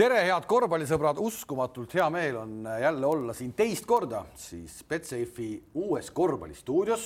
[0.00, 6.08] tere, head korvpallisõbrad, uskumatult hea meel on jälle olla siin teist korda siis Betsafe'i uues
[6.16, 7.04] korvpallistuudios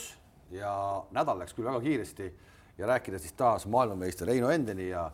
[0.55, 0.71] ja
[1.17, 2.29] nädal läks küll väga kiiresti
[2.79, 5.09] ja rääkida siis taas maailmameister Heino Endeni ja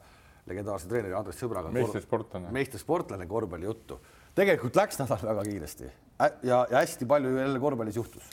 [0.50, 1.72] legendaarse treeneri Andres Sõbraga.
[1.72, 2.52] meistersportlane.
[2.52, 4.00] meistersportlane korvpallijuttu.
[4.34, 8.28] tegelikult läks nädal väga kiiresti ja, ja hästi palju jälle korvpallis juhtus.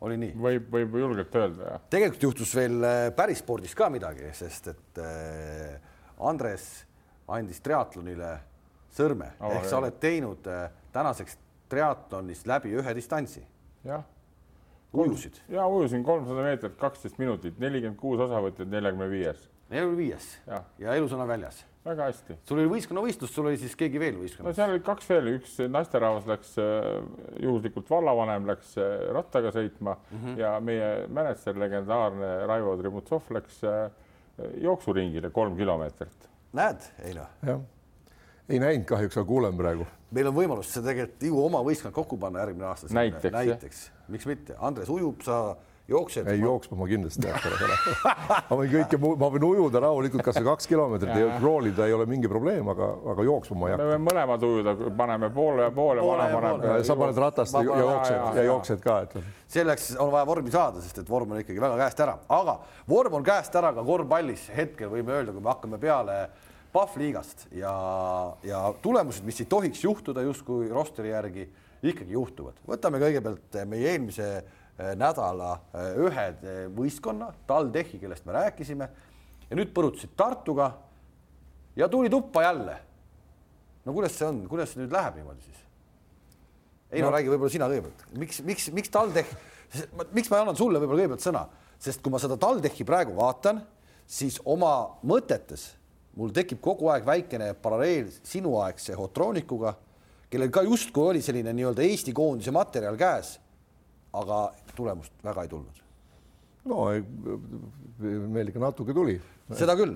[0.00, 0.34] oli nii?
[0.34, 1.86] võib, võib julgelt öelda, jah.
[1.90, 5.78] tegelikult juhtus veel äh, päris spordis ka midagi, sest et äh,
[6.18, 6.70] Andres
[7.28, 8.47] andis triatlonile
[8.94, 9.70] sõrme oh, ehk jah.
[9.70, 11.38] sa oled teinud äh, tänaseks
[11.68, 13.44] triatlonist läbi ühe distantsi.
[13.84, 14.04] jah.
[14.92, 15.40] ujusid?
[15.48, 19.48] ja ujusin kolmsada meetrit, kaksteist minutit, nelikümmend kuus osavõtjat, neljakümne viies.
[19.70, 21.60] neljakümne viies ja, ja elusõna väljas.
[21.84, 22.38] väga hästi.
[22.48, 24.50] sul oli võistkonnavõistlus, sul oli siis keegi veel võistkonnas?
[24.50, 26.90] no seal oli kaks veel, üks naisterahvas läks äh,
[27.44, 30.38] juhuslikult vallavanem läks äh, rattaga sõitma mm -hmm.
[30.44, 33.62] ja meie mänedžer, legendaarne Raivo Tributsov läks
[34.62, 36.30] jooksuringile kolm kilomeetrit.
[36.52, 37.26] näed, Heino?
[37.42, 37.60] jah
[38.48, 39.86] ei näinud kahjuks, aga kuulen praegu.
[40.10, 42.92] meil on võimalus see tegelikult ju oma võistkond kokku panna järgmine aasta.
[42.96, 45.56] näiteks, näiteks., miks mitte, Andres ujub, sa
[45.88, 46.26] jooksed.
[46.26, 46.46] ei ma...
[46.46, 48.14] jooksma ma kindlasti ei hakka.
[48.48, 52.30] ma võin kõike, ma võin ujuda rahulikult kasvõi kaks kilomeetrit ja kroolida ei ole mingi
[52.30, 53.84] probleem, aga, aga jooksma ma ei hakka.
[53.84, 56.28] me võime mõlemad ujuda, paneme poole ja poole, poole.
[56.32, 56.82] poole.
[56.88, 59.32] sa paned ratast ja, ja jooksed ja, ja jooksed ka, ütleme.
[59.58, 63.20] selleks on vaja vormi saada, sest et vorm on ikkagi väga käest ära, aga vorm
[63.20, 66.22] on käest ära ka korvpallis hetkel võime öelda, kui me hakkame peale
[66.78, 67.72] Pahvliigast ja,
[68.46, 71.48] ja tulemused, mis ei tohiks juhtuda justkui rosteri järgi,
[71.82, 72.58] ikkagi juhtuvad.
[72.68, 78.88] võtame kõigepealt meie eelmise eh, nädala eh, ühed eh, võistkonna, TalTechi, kellest me rääkisime
[79.48, 80.70] ja nüüd põrutasid Tartuga
[81.78, 82.76] ja tuli tuppa jälle.
[83.84, 85.64] no kuidas see on, kuidas see nüüd läheb niimoodi siis?
[86.92, 89.34] ei no, no räägi võib-olla sina kõigepealt, miks, miks, miks TalTech,
[90.14, 91.42] miks ma annan sulle võib-olla kõigepealt sõna,
[91.82, 93.64] sest kui ma seda TalTechi praegu vaatan,
[94.06, 94.72] siis oma
[95.06, 95.72] mõtetes
[96.18, 99.74] mul tekib kogu aeg väikene paralleel sinuaegse Hotronikuga,
[100.30, 103.36] kellel ka justkui oli selline nii-öelda Eesti koondise materjal käes,
[104.18, 105.84] aga tulemust väga ei tulnud.
[106.68, 106.86] no
[108.34, 109.18] meil ikka natuke tuli.
[109.56, 109.94] seda küll,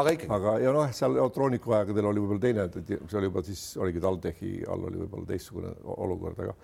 [0.00, 0.30] aga ikkagi.
[0.36, 4.52] aga ja noh, seal Hotroniku aegadel oli võib-olla teine, see oli juba siis oligi TalTechi
[4.70, 6.54] all oli võib-olla teistsugune olukord, aga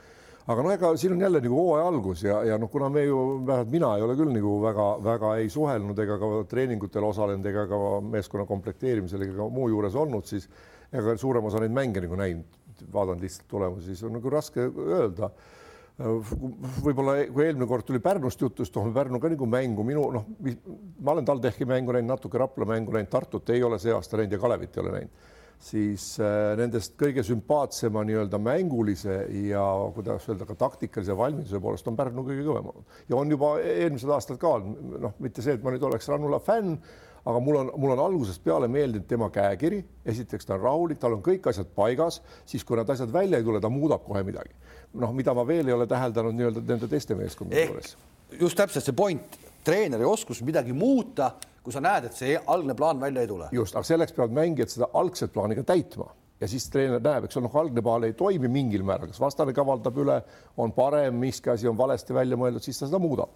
[0.46, 3.18] aga no ega siin on jälle nagu hooaja algus ja, ja noh, kuna me ju,
[3.46, 7.80] vähemalt mina ei ole küll nagu väga-väga ei suhelnud ega ka treeningutel osalenud ega ka
[8.14, 10.46] meeskonna komplekteerimisel ega ka muu juures olnud, siis
[10.94, 12.58] ega suurem osa neid mänge nagu näinud,
[12.94, 15.32] vaadanud lihtsalt tulemusi, siis on nagu raske öelda.
[15.96, 20.26] Võib-olla kui eelmine kord tuli Pärnust juttu, siis toome Pärnu ka nagu mängu, minu noh,
[21.00, 24.36] ma olen TalTechi mängu näinud, natuke Rapla mängu näinud, Tartut ei ole see aasta näinud
[24.36, 25.24] ja Kalevit ei ole näinud
[25.62, 29.64] siis äh, nendest kõige sümpaatsema nii-öelda mängulise ja
[29.96, 34.12] kuidas öelda, ka taktikalise valmiduse poolest on Pärnu kõige kõvem olnud ja on juba eelmised
[34.12, 36.76] aastad ka noh, mitte see, et ma nüüd oleks Rannula fänn,
[37.26, 39.82] aga mul on, mul on algusest peale meeldinud tema käekiri.
[40.04, 43.46] esiteks ta on rahulik, tal on kõik asjad paigas, siis kui need asjad välja ei
[43.46, 44.54] tule, ta muudab kohe midagi.
[44.94, 47.96] noh, mida ma veel ei ole täheldanud nii-öelda nende teiste meeskondade juures.
[48.40, 51.32] just täpselt see point, treeneri oskus midagi muuta
[51.66, 53.48] kui sa näed, et see algne plaan välja ei tule.
[53.52, 56.06] just, aga selleks peavad mängijad seda algset plaani ka täitma
[56.38, 59.54] ja siis treener näeb, eks ole, noh, algne plaan ei toimi mingil määral, kas vastane
[59.56, 60.20] kavaldab üle,
[60.62, 63.34] on parem, miski asi on valesti välja mõeldud, siis ta seda muudab.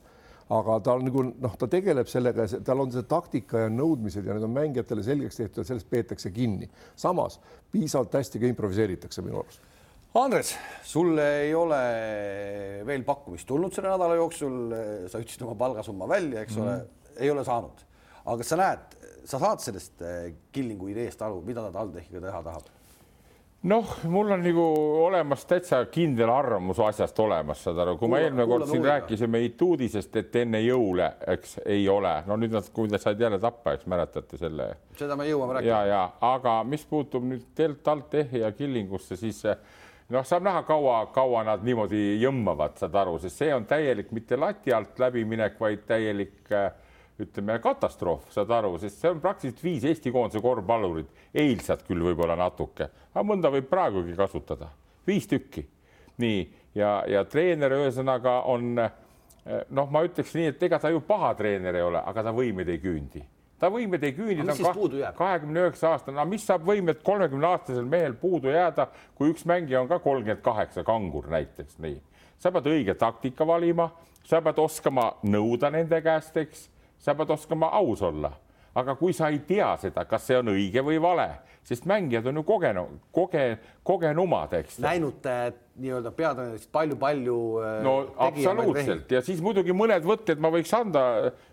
[0.51, 4.35] aga ta on nagu noh, ta tegeleb sellega, tal on see taktika ja nõudmised ja
[4.35, 6.71] need on mängijatele selgeks tehtud ja sellest peetakse kinni.
[6.97, 7.41] samas
[7.73, 9.70] piisavalt hästi ka improviseeritakse minu arust
[10.19, 11.83] Andres, sulle ei ole
[12.87, 14.57] veel pakkumist tulnud selle nädala jooksul,
[15.07, 16.81] sa ütlesid oma palgasumma välja, eks mm -hmm.
[16.81, 17.87] ole, ei ole saanud
[18.29, 22.77] aga sa näed, sa saad sellest eh, Killingu ideest aru, mida ta TalTechiga teha tahab?
[23.71, 24.63] noh, mul on nagu
[25.05, 28.95] olemas täitsa kindel arvamus asjast olemas, saad aru, kui kuula, ma eelmine kord siin uurida.
[28.95, 33.37] rääkisime etuudisest, et enne jõule, eks ei ole, no nüüd nad, kui nad said jälle
[33.43, 34.71] tappa, eks mäletate selle.
[34.97, 35.77] seda me jõuame rääkida.
[35.77, 39.45] ja, ja aga mis puutub nüüd TalTechi ja Killingusse, siis
[40.11, 44.39] noh, saab näha, kaua, kaua nad niimoodi jõmmavad, saad aru, sest see on täielik mitte
[44.39, 46.71] lati alt läbiminek, vaid täielik äh,
[47.21, 52.39] ütleme katastroof, saad aru, sest see on praktiliselt viis Eesti koondise korvpallurit, eilsat küll võib-olla
[52.41, 54.71] natuke, aga mõnda võib praegugi kasutada,
[55.07, 55.67] viis tükki.
[56.21, 56.41] nii
[56.75, 61.77] ja, ja treener ühesõnaga on noh, ma ütleks nii, et ega ta ju paha treener
[61.77, 63.23] ei ole, aga ta võimeid ei küündi
[63.61, 67.89] ta võimed ei küündi, ta on kahekümne üheksa aastane, no mis saab võimet kolmekümne aastasel
[67.89, 71.99] mehel puudu jääda, kui üks mängija on ka kolmkümmend kaheksa, kangur näiteks, nii.
[72.41, 73.91] sa pead õige taktika valima,
[74.25, 76.69] sa pead oskama nõuda nende käest, eks.
[77.01, 78.35] Sa pead oskama aus olla,
[78.75, 81.27] aga kui sa ei tea seda, kas see on õige või vale,
[81.67, 83.45] sest mängijad on ju kogenud, koge,
[83.87, 84.79] kogenumad, eks.
[84.83, 85.27] näinud
[85.81, 87.37] nii-öelda peatreenerist palju-palju.
[87.85, 87.95] no
[88.27, 91.03] absoluutselt ja siis muidugi mõned võtted ma võiks anda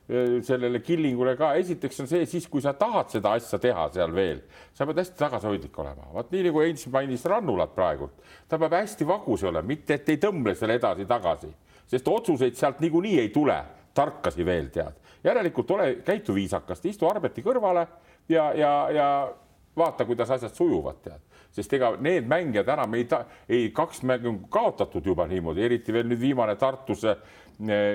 [0.08, 1.54] sellele Killingule ka.
[1.60, 4.44] esiteks on see siis, kui sa tahad seda asja teha seal veel,
[4.78, 6.12] sa pead hästi tagasihoidlik olema.
[6.14, 10.22] vot nii nagu Heinz mainis Rannulat praegult, ta peab hästi vagus olema, mitte et ei
[10.22, 11.52] tõmble seal edasi-tagasi,
[11.90, 13.58] sest otsuseid sealt niikuinii ei tule,
[13.98, 17.86] tarkasi veel tead järelikult ole, käitu viisakast, istu Arbeti kõrvale
[18.30, 19.10] ja, ja, ja
[19.78, 21.22] vaata, kuidas asjad sujuvad, tead,
[21.56, 23.06] sest ega need mängijad enam ei,
[23.50, 27.22] ei kaks mängu kaotatud juba niimoodi, eriti veel nüüd viimane Tartus eh,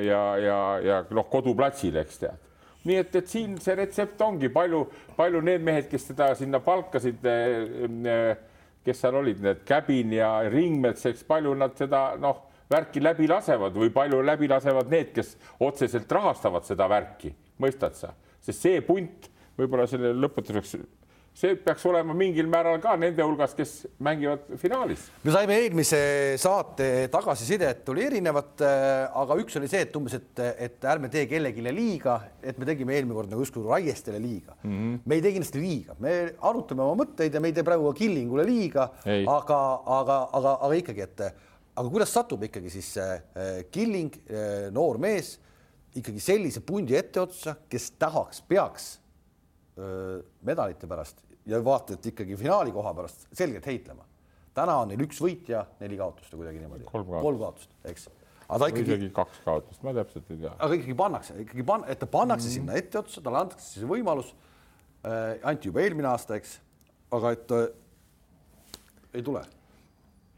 [0.06, 2.48] ja, ja, ja noh, koduplatsil, eks tead.
[2.82, 4.80] Nii et, et siin see retsept ongi palju,
[5.14, 7.84] palju need mehed, kes teda sinna palkasid, eh,
[8.14, 8.48] eh,
[8.82, 13.76] kes seal olid, need Käbin ja Ringmets, eks palju nad seda noh värki läbi lasevad
[13.76, 19.30] või palju läbi lasevad need, kes otseselt rahastavad seda värki, mõistad sa, sest see punt
[19.58, 20.76] võib-olla selle lõpetuseks
[21.36, 25.06] see peaks olema mingil määral ka nende hulgas, kes mängivad finaalis.
[25.24, 26.00] me saime eelmise
[26.40, 28.64] saate tagasisidet oli erinevat,
[29.22, 32.96] aga üks oli see, et umbes, et, et ärme tee kellelegi liiga, et me tegime
[32.98, 34.74] eelmine kord nagu justkui Raiestele liiga mm.
[34.74, 34.98] -hmm.
[35.06, 36.16] me ei tee kindlasti liiga, me
[36.50, 39.62] arutame oma mõtteid ja me ei tee praegu ka Killingule liiga, aga,
[40.00, 41.24] aga, aga, aga ikkagi, et
[41.76, 45.36] aga kuidas satub ikkagi siis äh, Killing, äh, noor mees,
[45.96, 48.88] ikkagi sellise pundi etteotsa, kes tahaks, peaks
[49.78, 54.04] äh, medalite pärast ja vaata, et ikkagi finaali koha pärast selgelt heitlema.
[54.54, 56.84] täna on neil üks võit ja neli kaotust või kuidagi niimoodi.
[56.92, 58.08] kolm kaotust, eks.
[58.48, 58.90] aga ta ikkagi.
[58.90, 60.52] isegi kaks kaotust, ma täpselt ei tea.
[60.58, 62.60] aga ikkagi pannakse, ikkagi pan-, et ta pannakse mm -hmm.
[62.60, 64.34] sinna etteotsa, talle antakse see võimalus
[65.08, 65.40] äh,.
[65.42, 66.60] anti juba eelmine aasta, eks,
[67.10, 67.66] aga et äh,
[69.14, 69.42] ei tule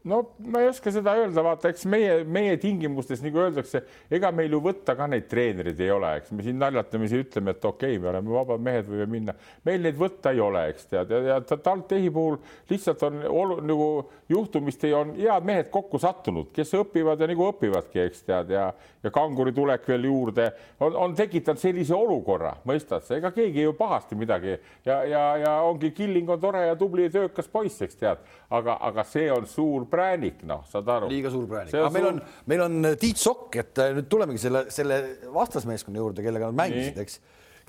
[0.05, 3.81] no ma ei oska seda öelda, vaata, eks meie, meie tingimustes nagu öeldakse,
[4.13, 6.33] ega meil ju võtta ka neid treenereid ei ole, eks.
[6.35, 9.35] Me siin naljatamisi ütleme, et okei okay,, me oleme vabad mehed, võime minna,
[9.65, 12.37] meil neid võtta ei ole, eks tead, ja, ja TalTechi puhul
[12.69, 13.89] lihtsalt on olu, nagu
[14.29, 18.69] juhtumist on head mehed kokku sattunud, kes õpivad ja nagu õpivadki, eks tead, ja
[19.05, 20.49] ja kanguri tulek veel juurde.
[20.79, 24.57] On, on tekitanud sellise olukorra, mõistad sa, ega keegi ju pahasti midagi.
[24.85, 28.79] Ja, ja, ja ongi Killing on tore ja tubli ja töökas poiss, eks tead, aga,
[28.89, 31.09] aga see on suur präänik, noh, saad aru.
[31.11, 32.21] liiga suur präänik, aga meil on,
[32.51, 34.99] meil on äh, Tiit Sokk, et äh, nüüd tulemegi selle, selle
[35.33, 37.19] vastasmeeskonna juurde, kellega nad mängisid, eks.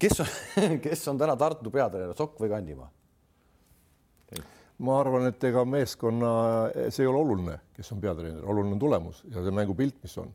[0.02, 0.36] kes on,
[0.86, 2.90] kes on täna Tartu peatreener, Sokk või Kandimaa?
[4.76, 6.30] ma arvan, et ega meeskonna,
[6.92, 10.34] see ei ole oluline, kes on peatreener, oluline on tulemus ja see mängupilt, mis on.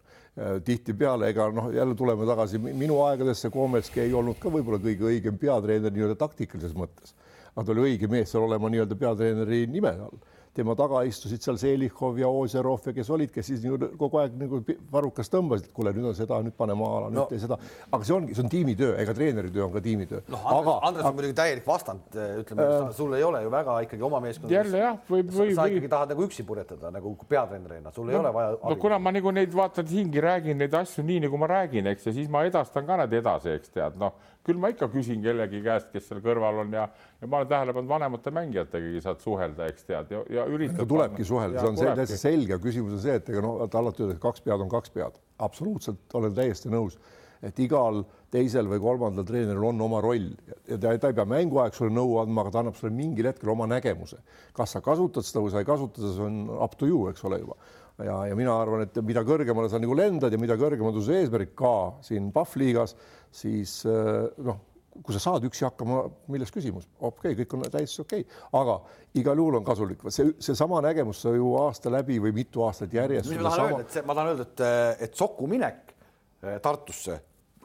[0.65, 5.37] tihtipeale, ega noh, jälle tuleme tagasi minu aegadesse, Kometski ei olnud ka võib-olla kõige õigem
[5.37, 7.13] peatreener nii-öelda taktikalises mõttes,
[7.51, 10.17] aga ta oli õige mees seal olema nii-öelda peatreeneri nime all
[10.55, 14.35] tema taga istusid seal Selichov ja Ozerov ja kes olid, kes siis nagu kogu aeg
[14.39, 14.59] nagu
[14.91, 17.27] varrukas tõmbasid, et kuule, nüüd on seda, nüüd pane maale, nüüd no.
[17.29, 17.57] tee seda.
[17.87, 20.23] aga see ongi, see on tiimitöö, ega treeneri töö on ka tiimitöö.
[20.33, 24.07] noh, Andres, Andres on muidugi täielik vastand, ütleme äh,, sul ei ole ju väga ikkagi
[24.09, 24.55] oma meeskonda.
[24.57, 25.53] jälle jah, võib, võib.
[25.55, 28.57] sa ikkagi tahad nagu üksi purjetada nagu peatreenerina, sul no, ei ole vaja.
[28.59, 32.09] no kuna ma nagu neid vaatan siingi räägin neid asju nii, nagu ma räägin, eks,
[32.09, 35.61] ja siis ma edastan ka need edasi, eks tead, noh küll ma ikka küsin kellegi
[35.65, 36.87] käest, kes seal kõrval on ja,
[37.21, 40.87] ja ma olen tähele pannud, vanemate mängijatega saad suhelda, eks tead ja, ja üritad.
[40.89, 44.45] tulebki suhelda, see on täitsa selge, küsimus on see, et ega noh, alati öeldakse, kaks
[44.47, 46.97] pead on kaks pead, absoluutselt olen täiesti nõus,
[47.45, 48.03] et igal
[48.33, 50.29] teisel või kolmandal treeneril on oma roll
[50.69, 53.49] ja ta, ta ei pea mänguaeg sulle nõu andma, aga ta annab sulle mingil hetkel
[53.53, 54.21] oma nägemuse.
[54.57, 57.25] kas sa kasutad seda või sa ei kasuta seda, see on up to you, eks
[57.29, 57.57] ole juba
[57.99, 61.15] ja, ja mina arvan, et mida kõrgemale sa nagu lendad ja mida kõrgem on su
[61.15, 62.95] eesmärk ka siin Pahv liigas,
[63.35, 64.59] siis äh, noh,
[65.01, 68.77] kui sa saad üksi hakkama, milles küsimus, okei okay,, kõik on täiesti okei okay., aga
[69.21, 73.31] igal juhul on kasulik, see, seesama nägemus sa ju aasta läbi või mitu aastat järjest.
[73.31, 73.71] ma tahan sama...
[73.71, 74.63] öelda, et see, ma tahan öelda, et,
[75.07, 77.21] et Soku minek äh, Tartusse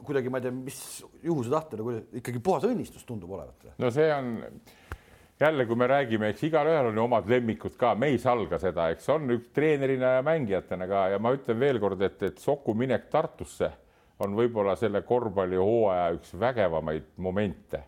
[0.07, 0.81] kuidagi, ma ei tea, mis
[1.25, 1.81] juhuse tahtel,
[2.19, 3.71] ikkagi puhas õnnistus tundub olevat.
[3.81, 4.35] no see on
[5.39, 8.89] jälle, kui me räägime, eks igalühel on ju omad lemmikud ka, me ei salga seda,
[8.93, 13.09] eks on üks treenerina ja mängijatena ka ja ma ütlen veelkord, et, et Soku minek
[13.13, 13.69] Tartusse
[14.23, 17.83] on võib-olla selle korvpallihooaja üks vägevamaid momente,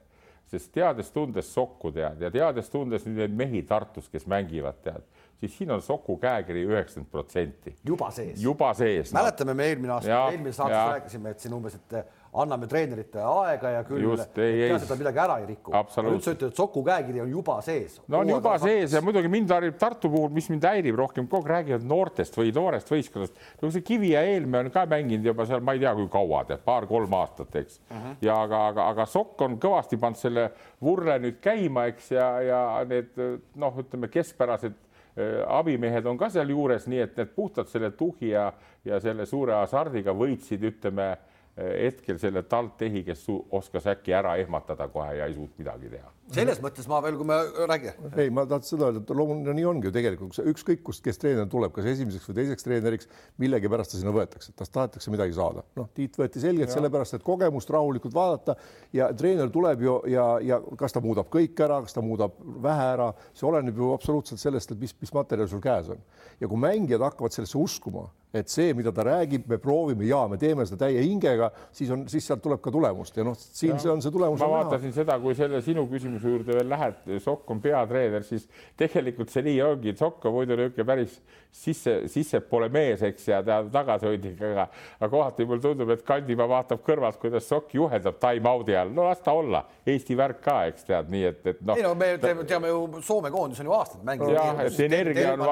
[0.49, 5.09] sest teades-tundes Sokku tead ja teades-tundes neid mehi Tartus, kes mängivad, tead,
[5.41, 7.75] siis siin on Soku käekiri üheksakümmend protsenti.
[7.85, 8.37] juba sees.
[8.43, 9.23] juba sees no..
[9.23, 11.99] mäletame, me eelmine aasta, eelmises saates rääkisime, et siin umbes, et
[12.33, 15.73] anname treeneritele aega ja küll peaasi, et nad midagi ära ei riku.
[15.73, 17.97] nüüd sa ütled, et Soku käekiri on juba sees.
[18.07, 21.47] no on juba sees ja muidugi mind harib Tartu puhul, mis mind häirib rohkem, kogu
[21.47, 23.39] aeg räägivad noortest või noorest võistkonnast.
[23.61, 26.43] no see Kivi ja Eelmäe on ka mänginud juba seal, ma ei tea, kui kaua,
[26.65, 27.95] paar-kolm aastat, eks uh.
[27.95, 28.19] -huh.
[28.21, 30.51] ja aga, aga, aga Sokk on kõvasti pannud selle
[30.85, 33.17] vurre nüüd käima, eks ja, ja need
[33.55, 34.77] noh, ütleme keskpärased
[35.17, 38.51] äh, abimehed on ka sealjuures, nii et need puhtalt selle tuhi ja,
[38.85, 41.15] ja selle suure hasardiga võitsid, ütleme
[41.59, 43.25] hetkel selle TalTechi, kes
[43.55, 46.11] oskas äkki ära ehmatada kohe ja ei suutnud midagi teha.
[46.31, 47.37] selles mõttes ma veel, kui me
[47.67, 47.91] räägi.
[48.21, 51.49] ei, ma tahtsin seda öelda, et loomulikult nii ongi ju tegelikult, ükskõik kust, kes treener
[51.51, 53.09] tuleb, kas esimeseks või teiseks treeneriks,
[53.43, 55.65] millegipärast ta sinna võetakse, tast tahetakse midagi saada.
[55.79, 58.55] noh, Tiit võeti selgelt sellepärast, et kogemust rahulikult vaadata
[58.95, 62.87] ja treener tuleb ju ja, ja kas ta muudab kõik ära, kas ta muudab vähe
[62.93, 65.99] ära, see oleneb ju absoluutselt sellest, et mis, mis materjal sul käes on.
[66.39, 70.37] ja kui mängijad hakkavad sellesse uskuma et see, mida ta räägib, me proovime ja me
[70.37, 73.79] teeme seda täie hingega, siis on, siis sealt tuleb ka tulemust ja noh, siin ja.
[73.81, 74.43] see on see tulemus.
[74.43, 74.97] ma vaatasin näha.
[74.99, 78.45] seda, kui selle sinu küsimuse juurde veel lähed, Sokk on peatreener, siis
[78.77, 81.15] tegelikult see nii ongi, et Sokk on muidu niisugune päris
[81.49, 84.67] sisse, sissepoole mees, eks ja ta tagasihoidlik, aga,
[84.99, 89.25] aga kohati mulle tundub, et Kandimaa vaatab kõrvalt, kuidas Sokk juhendab time-out'i all, no las
[89.25, 91.81] ta olla, Eesti värk ka, eks tead, nii et, et noh.
[91.81, 94.37] ei no me teame, teame ju Soome koondis on ju aastaid mänginud.
[94.37, 95.45] jah, et energia on,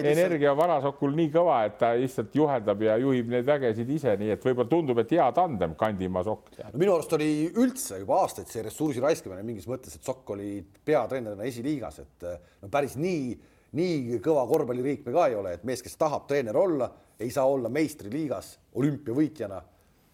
[0.00, 4.14] energia on Vanasokul nii kõva kõva, et ta lihtsalt juhendab ja juhib neid vägesid ise,
[4.20, 6.54] nii et võib-olla tundub, et hea tandem Kandimaa Sokk.
[6.62, 10.54] No, minu arust oli üldse juba aastaid see ressursi raiskamine mingis mõttes, et Sokk oli
[10.86, 12.28] peatreenerina esiliigas, et
[12.62, 13.34] no päris nii,
[13.78, 16.88] nii kõva korvpalliriik me ka ei ole, et mees, kes tahab treener olla,
[17.22, 19.60] ei saa olla meistriliigas olümpiavõitjana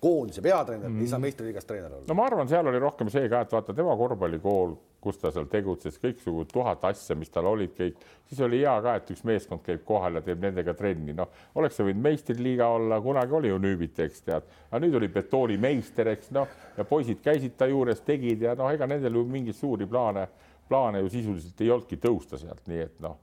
[0.00, 2.06] koondise peatreener mm., ei saa meistriliigas treener olla.
[2.08, 5.47] no ma arvan, seal oli rohkem see ka, et vaata tema korvpallikool kus ta seal
[5.50, 9.62] tegutses, kõiksugu tuhat asja, mis tal olid kõik, siis oli hea ka, et üks meeskond
[9.67, 13.61] käib kohal ja teeb nendega trenni, noh, oleks see võinud meistriliiga olla, kunagi oli ju
[13.62, 18.43] Nüübit, eks tead, aga nüüd oli betoonimeister, eks noh, ja poisid käisid ta juures, tegid
[18.49, 20.26] ja noh, ega nendel ju mingeid suuri plaane,
[20.69, 23.17] plaane ju sisuliselt ei olnudki tõusta sealt, nii et noh,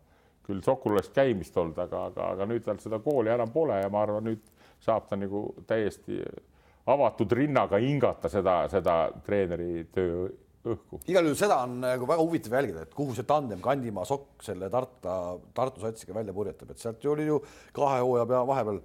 [0.46, 3.92] küll Sokul oleks käimist olnud, aga, aga, aga nüüd tal seda kooli enam pole ja
[3.92, 4.48] ma arvan, nüüd
[4.86, 6.22] saab ta nagu täiesti
[6.86, 10.28] avatud rinnaga hingata seda, seda treeneri töö
[10.74, 11.00] õhku.
[11.12, 14.70] igal juhul seda on nagu väga huvitav jälgida, et kuhu see tandem Kandimaa Sokk selle
[14.74, 15.16] Tarta,
[15.54, 17.40] Tartu satsiga välja purjetab, et sealt ju oli ju
[17.76, 18.82] kahe hooaja pea vahepeal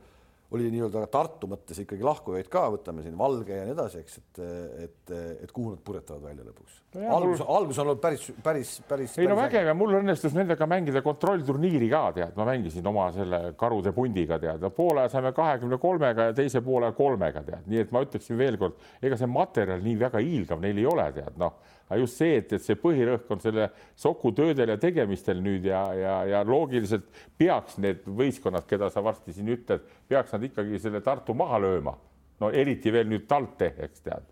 [0.51, 4.41] oli nii-öelda Tartu mõttes ikkagi lahkujaid ka, võtame siin Valge ja nii edasi, eks, et,
[4.87, 5.13] et,
[5.47, 7.05] et kuhu nad purjetavad välja lõpuks no.
[7.17, 9.17] algus mul..., algus on olnud päris, päris, päris.
[9.23, 13.43] ei no vägev ja mul õnnestus nendega mängida kontrollturniiri ka tead, ma mängisin oma selle
[13.61, 18.03] karude pundiga tead, poole saime kahekümne kolmega ja teise poole kolmega tead, nii et ma
[18.07, 22.21] ütleksin veelkord, ega see materjal nii väga hiilgav neil ei ole tead, noh aga just
[22.21, 23.67] see, et, et see põhirõhk on selle
[23.99, 29.35] Soku töödel ja tegemistel nüüd ja, ja, ja loogiliselt peaks need võistkonnad, keda sa varsti
[29.35, 31.97] siin ütled, peaks nad ikkagi selle Tartu maha lööma.
[32.41, 34.31] no eriti veel nüüd TalTech, eks tead.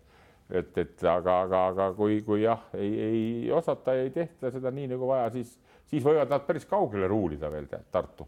[0.49, 4.95] et, et aga, aga, aga kui, kui jah, ei, ei osata, ei tehta seda nii
[4.95, 5.57] nagu vaja, siis,
[5.91, 8.27] siis võivad nad päris kaugele ruulida veel tead Tartu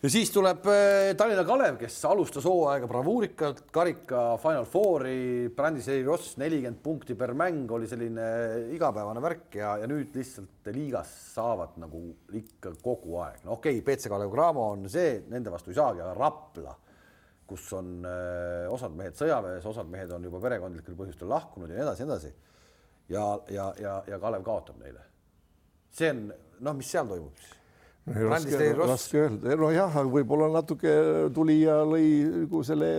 [0.00, 6.06] ja siis tuleb äh, Tallinna Kalev, kes alustas hooaega bravuurikalt, karika Final Fouri, Brandis Eri
[6.06, 8.28] Ross nelikümmend punkti per mäng oli selline
[8.76, 12.00] igapäevane värk ja, ja nüüd lihtsalt liigas saavad nagu
[12.40, 13.44] ikka kogu aeg.
[13.44, 16.74] no okei okay,, BC Kalev Cramo on see, nende vastu ei saagi, aga Rapla,
[17.50, 21.76] kus on öö, äh, osad mehed sõjaväes, osad mehed on juba perekondlikel põhjustel lahkunud ja
[21.76, 22.34] nii edasi, edasi.
[23.12, 25.04] ja, ja, ja, ja Kalev kaotab neile.
[25.92, 26.30] see on
[26.64, 27.59] noh, mis seal toimub siis
[28.06, 30.94] raske, raske öelda, nojah, võib-olla natuke
[31.34, 32.90] tuli ja lõi nagu selle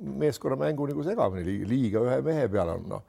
[0.00, 3.02] meeskonnamängu nagu segamini, liiga ühe mehe peale on noh.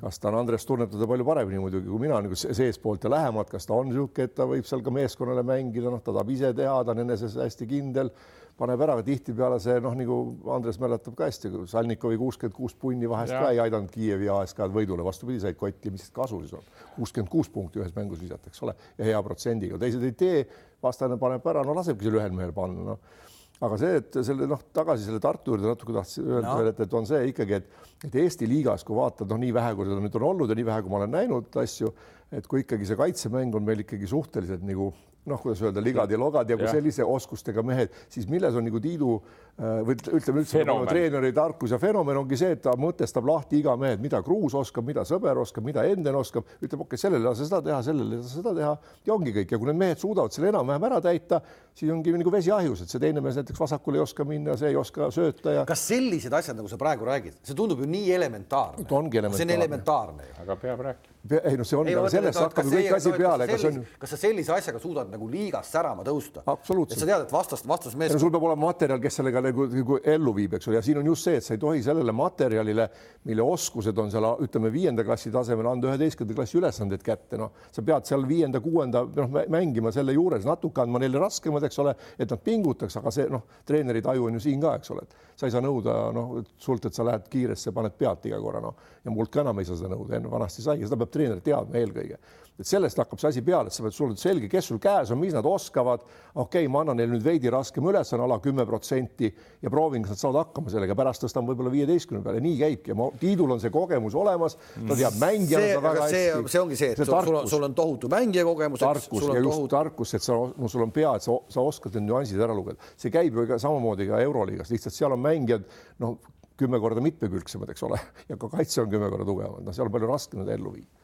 [0.00, 3.66] Kas ta on Andres tunnetada palju paremini muidugi kui mina nagu seestpoolt ja lähemalt, kas
[3.66, 6.78] ta on niisugune, et ta võib seal ka meeskonnale mängida, noh, ta tahab ise teha,
[6.84, 8.12] ta on eneses hästi kindel
[8.58, 10.18] paneb ära, tihtipeale see noh, nagu
[10.54, 13.40] Andres mäletab ka hästi, Salnikovi kuuskümmend kuus punni vahest ja.
[13.42, 16.68] ka ei aidanud Kiievi ASK-d võidule, vastupidi, said kotti, mis kasu siis on.
[16.98, 20.44] kuuskümmend kuus punkti ühes mängus visata, eks ole, ja hea protsendiga, teised ei tee,
[20.84, 23.30] vastane paneb ära, no lasebki seal ühel mehel panna, noh
[23.62, 26.56] aga see, et selle noh, tagasi selle Tartu juurde natuke tahtsin öelda no.
[26.58, 29.76] veel, et, et on see ikkagi, et, et Eesti liigas, kui vaatad, noh, nii vähe,
[29.78, 31.92] kui seda nüüd on olnud ja nii vähe, kui ma olen näinud asju,
[32.34, 34.90] et kui ikkagi see kaitsemäng on meil ikkagi suhteliselt nagu
[35.24, 36.72] noh, kuidas öelda, ligad ja logad ja kui ja.
[36.74, 41.74] sellise oskustega mehed, siis milles on nagu Tiidu äh, või ütleme üldse nagu treeneri tarkus
[41.74, 45.38] ja fenomen ongi see, et ta mõtestab lahti iga mehed, mida Kruus oskab, mida Sõber
[45.44, 48.72] oskab, mida Enden oskab, ütleb, okei okay,, sellele lase seda teha, sellele lase seda teha
[49.06, 51.42] ja ongi kõik ja kui need mehed suudavad selle enam-vähem ära täita,
[51.78, 54.74] siis ongi nagu vesi ahjus, et see teine mees näiteks vasakule ei oska minna, see
[54.74, 55.64] ei oska sööta ja.
[55.68, 58.90] kas sellised asjad, nagu sa praegu räägid, see tundub ju nii elementaarne.
[58.90, 59.38] ongi elementaarne.
[59.38, 63.10] see on elementaarne aga peab rääkima ei noh, see on, sellest hakkab ju kõik asi
[63.14, 63.76] peale, kas on.
[64.02, 66.42] kas sa sellise asjaga suudad nagu liigas särama tõusta?
[66.50, 66.98] absoluutselt.
[66.98, 68.16] sa tead, et vastast, vastasmees.
[68.18, 71.10] sul peab olema materjal, kes sellega nagu, nagu ellu viib, eks ole, ja siin on
[71.12, 72.88] just see, et sa ei tohi sellele materjalile,
[73.30, 77.86] mille oskused on seal, ütleme viienda klassi tasemel, anda üheteistkümnenda klassi ülesandeid kätte, noh, sa
[77.86, 82.42] pead seal viienda-kuuenda noh, mängima selle juures, natuke andma neile raskemad, eks ole, et nad
[82.42, 85.54] pingutaks, aga see noh, treeneri taju on ju siin ka, eks ole, et sa ei
[85.54, 89.32] saa nõuda noh, sult, et sa lähed kiiresse, paned pealt iga korra, noh ja mult
[89.34, 92.22] ka enam ei saa seda nõuda, vanasti sai ja seda peab peab treener teadma eelkõige.
[92.60, 95.10] Et sellest hakkab see asi peale, et sa pead, sul on selge, kes sul käes
[95.10, 96.02] on, mis nad oskavad.
[96.34, 99.30] okei okay,, ma annan neile nüüd veidi raskema ülesanne, ala kümme protsenti
[99.62, 102.96] ja proovin, kas nad saavad hakkama sellega, pärast tõstan võib-olla viieteistkümne peale, nii käibki.
[103.24, 106.52] Tiidul on see kogemus olemas, ta teab mängijana väga hästi.
[106.54, 108.84] see ongi see, et see sul, on, sul on tohutu mängija kogemus.
[108.84, 109.26] tarkus.
[109.26, 109.72] ja just tohutu...
[109.74, 112.92] tarkus, et sa, no sul on pea, et sa, sa oskad need nüansid ära lugeda,
[113.00, 115.64] see käib ju ka samamoodi ka Euroliigas, lihtsalt seal on mängijad
[116.04, 116.20] noh,
[116.60, 117.98] kümme korda mitmekülgsemad, eks ole,
[118.30, 121.01] ja ka kaitse on kümme korda tugevam, noh, seal on palju raskem neid ellu viia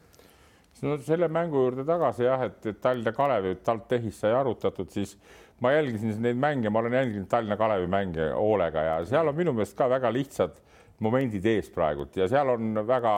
[0.85, 5.15] no selle mängu juurde tagasi jah, et, et Tallinna Kalevi TalTechis sai arutatud, siis
[5.63, 9.53] ma jälgisin neid mänge, ma olen jälginud Tallinna Kalevi mänge hoolega ja seal on minu
[9.55, 10.57] meelest ka väga lihtsad
[11.03, 13.13] momendid ees praegult ja seal on väga,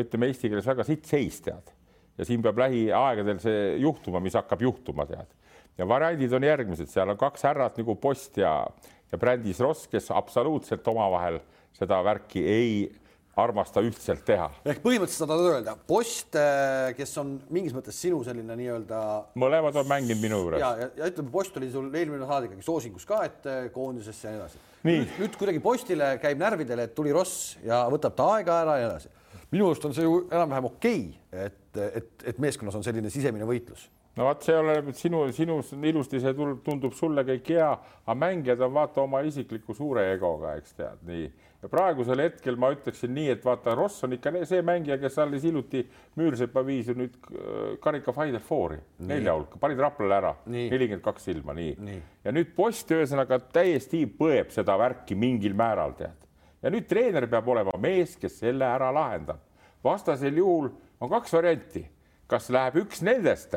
[0.00, 1.72] ütleme eesti keeles väga sitt seis, tead.
[2.18, 5.28] ja siin peab lähiaegadel see juhtuma, mis hakkab juhtuma, tead.
[5.78, 8.54] ja variandid on järgmised, seal on kaks härrat nagu Post ja,
[9.12, 11.40] ja Brändis Ross, kes absoluutselt omavahel
[11.76, 12.74] seda värki ei
[13.36, 14.48] armasta ühtselt teha.
[14.68, 18.98] ehk põhimõtteliselt saad öelda, Post, äh, kes on mingis mõttes sinu selline nii-öelda.
[19.40, 20.60] mõlemad on mänginud minu juures.
[20.60, 24.28] ja, ja, ja ütleme, Post oli sul eelmine saade ikkagi soosingus ka, et äh, koondisesse
[24.28, 24.62] ja nii edasi.
[24.84, 28.86] nüüd, nüüd kuidagi Postile käib närvidele, et tuli Ross ja võtab ta aega ära ja
[28.86, 29.16] nii edasi.
[29.54, 33.48] minu arust on see ju enam-vähem okei okay,, et, et, et meeskonnas on selline sisemine
[33.48, 37.70] võitlus no vot, see oleneb, sinu, sinu ilusti see tundub sulle kõik hea,
[38.04, 41.30] aga mängijad on vaata oma isikliku suure egoga, eks tead, nii
[41.62, 45.44] ja praegusel hetkel ma ütleksin nii, et vaata, Ross on ikka see mängija, kes alles
[45.46, 45.84] hiljuti
[46.18, 51.28] Müürsepa viis ju nüüd äh, karika Final Fouri nelja hulka, panid Raplale ära, nelikümmend kaks
[51.30, 56.26] silma, nii, ja nüüd Post ühesõnaga täiesti põeb seda värki mingil määral, tead.
[56.62, 59.42] ja nüüd treener peab olema mees, kes selle ära lahendab.
[59.84, 61.84] vastasel juhul on kaks varianti,
[62.26, 63.54] kas läheb üks nendest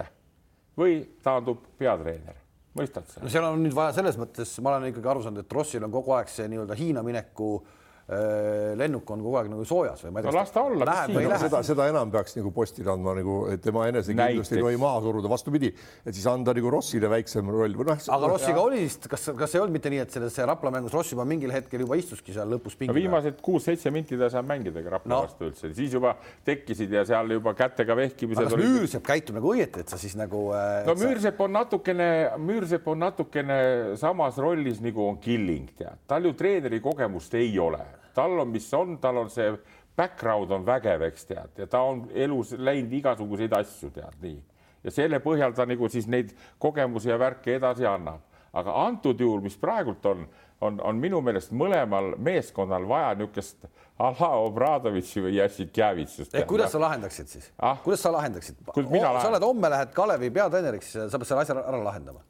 [0.77, 2.37] või taandub peatreener.
[2.75, 3.23] Mõistad sa?
[3.23, 5.93] no seal on nüüd vaja selles mõttes, ma olen ikkagi aru saanud, et Rossil on
[5.93, 10.11] kogu aeg see nii-öelda Hiina mineku äh, Äh, lennuk on kogu aeg nagu soojas või
[10.13, 10.37] ma ei tea no,.
[10.37, 11.37] las ta olla.
[11.41, 15.31] seda, seda enam peaks nagu postile andma nagu, et tema enesekindlust ei tohi maha suruda,
[15.31, 15.71] vastupidi,
[16.05, 18.03] et siis anda nagu Rossile väiksem roll või noh.
[18.17, 21.15] aga Rossiga oli vist, kas, kas ei olnud mitte nii, et selles Rapla mängus Ross
[21.15, 23.01] juba mingil hetkel juba istuski seal lõpus pingi peal?
[23.01, 25.23] viimased kuus-seitse minti ta ei saanud mängida Rapla no.
[25.25, 26.13] vastu üldse, siis juba
[26.45, 28.53] tekkisid ja seal juba kätega vehkimised.
[28.53, 30.85] kas Müürsepp käitub nagu õieti, et sa siis nagu äh,?
[30.85, 33.59] no Müürsepp on natukene, Müürsepp on natukene
[33.97, 37.81] samas rollis nagu on Killing, tead, tal ju treeneri kogemust ei ole
[38.15, 39.51] tal on, mis on, tal on see
[39.97, 44.39] background on vägev, eks tead, ja ta on elus läinud igasuguseid asju, tead nii.
[44.83, 48.23] ja selle põhjal ta nagu siis neid kogemusi ja värke edasi annab.
[48.55, 50.27] aga antud juhul, mis praegult on,
[50.63, 53.65] on, on minu meelest mõlemal meeskonnal vaja niisugust
[53.99, 56.37] ala Obradovitši või Jassikjevitsust.
[56.47, 58.63] kuidas sa lahendaksid siis ah?, kuidas sa lahendaksid?
[58.67, 62.23] sa oled homme lähed Kalevi peatreeneriks, sa pead selle asja ära lahendama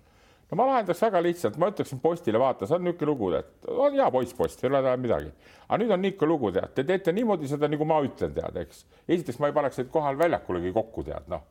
[0.52, 3.96] no ma lahendaks väga lihtsalt, ma ütleksin postile, vaata, see on niisugune lugu, et on
[3.98, 5.32] hea poiss post, ei ole tal midagi.
[5.68, 8.86] aga nüüd on niisugune lugu, tead, te teete niimoodi seda, nagu ma ütlen, tead, eks.
[9.08, 11.48] esiteks ma ei paneks neid kohal väljakulegi kokku, tead, noh.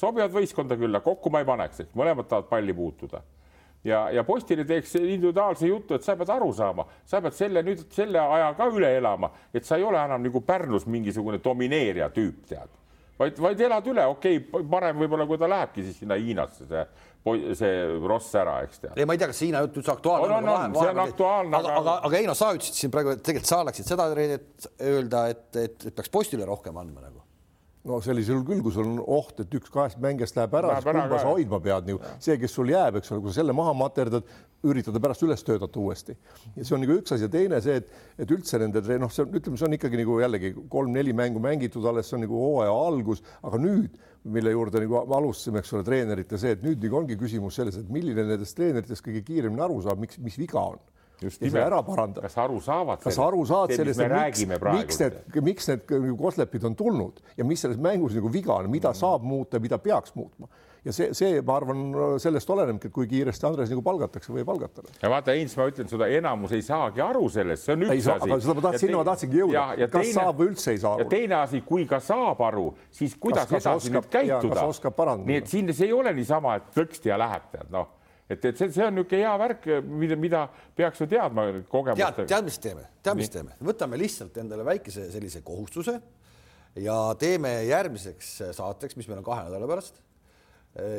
[0.00, 3.22] sobivad võistkonda küll, aga kokku ma ei paneks, et mõlemad tahavad palli puutuda.
[3.84, 7.86] ja, ja postile teeks individuaalse jutu, et sa pead aru saama, sa pead selle nüüd
[7.94, 12.46] selle aja ka üle elama, et sa ei ole enam nagu Pärnus mingisugune domineerija tüüp,
[12.50, 12.78] tead
[13.22, 16.84] vaid, vaid elad üle, okei okay,, parem võib-olla, kui ta lähebki siis sinna Hiinasse, see
[17.54, 18.96] see Ross ära, eks tead.
[18.98, 20.48] ei, ma ei tea, kas see Hiina jutt üldse aktuaalne on.
[20.48, 21.58] on, on, see on aktuaalne.
[21.58, 25.44] aga, aga, aga Heino, sa ütlesid siin praegu, et tegelikult sa oleksid seda öelda, et,
[25.54, 27.22] et, et peaks postile rohkem andma nagu
[27.88, 31.18] no sellisel küll, kui sul on oht, et üks kahest mängijast läheb ära, siis kumba
[31.18, 32.12] sa hoidma pead, nagu?
[32.22, 34.28] See, kes sul jääb, eks ole, kui sa selle maha materdad,
[34.70, 36.14] üritada pärast üles töötada uuesti.
[36.54, 37.26] ja see on nagu üks asi.
[37.26, 37.90] Ja teine see, et,
[38.22, 41.88] et üldse nende noh, see on, ütleme, see on ikkagi nagu jällegi kolm-neli mängu mängitud
[41.90, 46.38] alles, see on nagu hooaja algus, aga nüüd, mille juurde nagu alustasime, eks ole, treenerite
[46.38, 49.98] see, et nüüd nagu ongi küsimus selles, et milline nendest treeneritest kõige kiiremini aru saab,
[50.04, 50.78] miks, mis viga on
[51.22, 51.66] just nimelt.
[51.66, 52.26] ära parandada.
[52.26, 53.02] kas aru saavad?
[53.02, 57.64] kas aru saad sellest, miks, miks need, miks need nagu koslepid on tulnud ja mis
[57.64, 59.00] selles mängus nagu viga on, mida mm.
[59.02, 60.50] saab muuta mida peaks muutma
[60.82, 61.82] ja see, see, ma arvan,
[62.22, 64.84] sellest olenebki, et kui kiiresti Andres nagu palgatakse või ei palgata.
[64.98, 68.02] ja vaata, Heinz, ma ütlen seda, enamus ei saagi aru sellest, see on üks ei
[68.02, 68.30] asi.
[68.42, 71.08] seda ma tahtsin, sinna ma tahtsingi jõuda, kas teine, saab või üldse ei saa aru.
[71.12, 74.68] teine asi, kui ka saab aru, siis kuidas kas, kas edasi nüüd käituda.
[75.22, 77.98] nii et siin see ei ole niisama, et plõksti ja läheb, tead noh
[78.32, 79.68] et, et see, see on niisugune hea värk,
[80.02, 80.42] mida, mida
[80.76, 82.12] peaks ju teadma kogemustega.
[82.18, 85.98] tead, tead, mis teeme, tead, mis teeme, võtame lihtsalt endale väikese sellise kohustuse
[86.82, 90.00] ja teeme järgmiseks saateks, mis meil on kahe nädala pärast.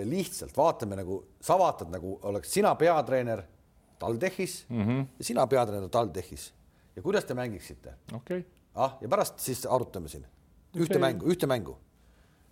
[0.06, 3.42] Lihtsalt vaatame nagu, sa vaatad nagu oleks sina peatreener
[4.00, 5.06] TalTechis mm -hmm.
[5.18, 6.54] ja sina peatreener TalTechis
[6.96, 8.44] ja kuidas te mängiksite okay.?
[8.76, 10.26] ah, ja pärast siis arutame siin
[10.76, 11.02] ühte okay.
[11.02, 11.78] mängu, ühte mängu.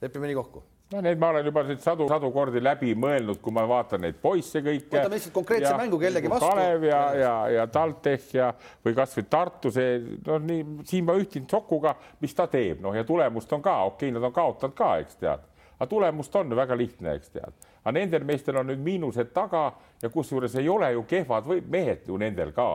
[0.01, 3.53] lepime nii kokku no need ma olen juba neid sadu, sadu kordi läbi mõelnud, kui
[3.55, 4.89] ma vaatan neid poisse kõike.
[4.91, 6.49] võtame lihtsalt konkreetse mängu kellegi vastu.
[6.49, 8.49] Kalev ja, ja, ja TalTech ja,
[8.85, 9.95] või kasvõi Tartu, see
[10.27, 14.09] no nii, siin ma ühtin Sokuga, mis ta teeb, noh ja tulemust on ka, okei
[14.09, 17.69] okay,, nad on kaotanud ka, eks tead, aga tulemust on väga lihtne, eks tead.
[17.81, 19.69] aga nendel meestel on nüüd miinused taga
[20.01, 22.69] ja kusjuures ei ole ju kehvad või mehed ju nendel ka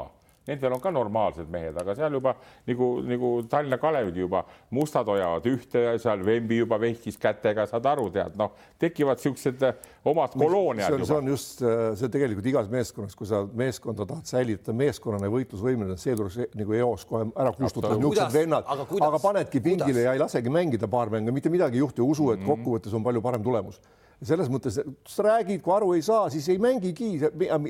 [0.47, 2.35] nendel on ka normaalsed mehed, aga seal juba
[2.69, 7.89] nagu, nagu Tallinna Kalevil juba mustad hoiavad ühte ja seal Vembi juba vehkis kätega, saad
[7.91, 10.97] aru, tead, noh, tekivad siuksed äh, omad kolooniad.
[11.07, 15.99] see on just äh, see tegelikult igas meeskonnas, kui sa meeskonda tahad säilitada meeskonnana võitlusvõimeline,
[16.01, 20.09] see tuleks nagu eos kohe ära kustutada, niisugused vennad, aga, panedki pingile kuidas?
[20.09, 22.51] ja ei lasegi mängida paar mängu, mitte midagi ei juhtu ja usu, et mhm.
[22.53, 23.81] kokkuvõttes on palju parem tulemus
[24.25, 27.11] selles mõttes, sa räägid, kui aru ei saa, siis ei mängigi,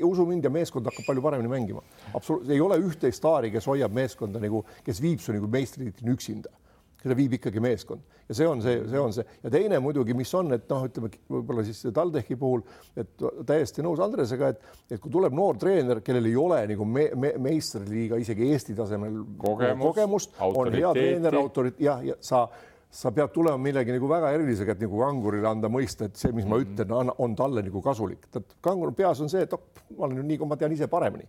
[0.07, 1.83] usu mind ja meeskond hakkab palju paremini mängima.
[2.13, 6.53] absoluutselt ei ole ühte staari, kes hoiab meeskonda nagu, kes viib su nagu meistritiitlini üksinda.
[6.97, 8.01] Seda viib ikkagi meeskond.
[8.27, 9.23] Ja see on see, see on see.
[9.43, 12.63] Ja teine muidugi, mis on, et noh, ütleme võib-olla siis TalTechi puhul,
[12.97, 13.11] et
[13.47, 17.35] täiesti nõus Andresega, et, et kui tuleb noor treener, kellel ei ole nagu me, me,
[17.47, 22.47] meistriliiga isegi Eesti tasemel kogemust, kogemust, on hea treener, autorit ja, ja sa
[22.89, 26.47] sa pead tulema millegi nagu väga erilisega, et nagu kangurile anda mõista, et see, mis
[26.47, 26.77] ma mhm.
[26.77, 28.29] ütlen, on, talle nagu kasulik.
[28.31, 31.27] tead, kanguri peas on see, et oh, ma olen ju nii, ma tean ise paremini.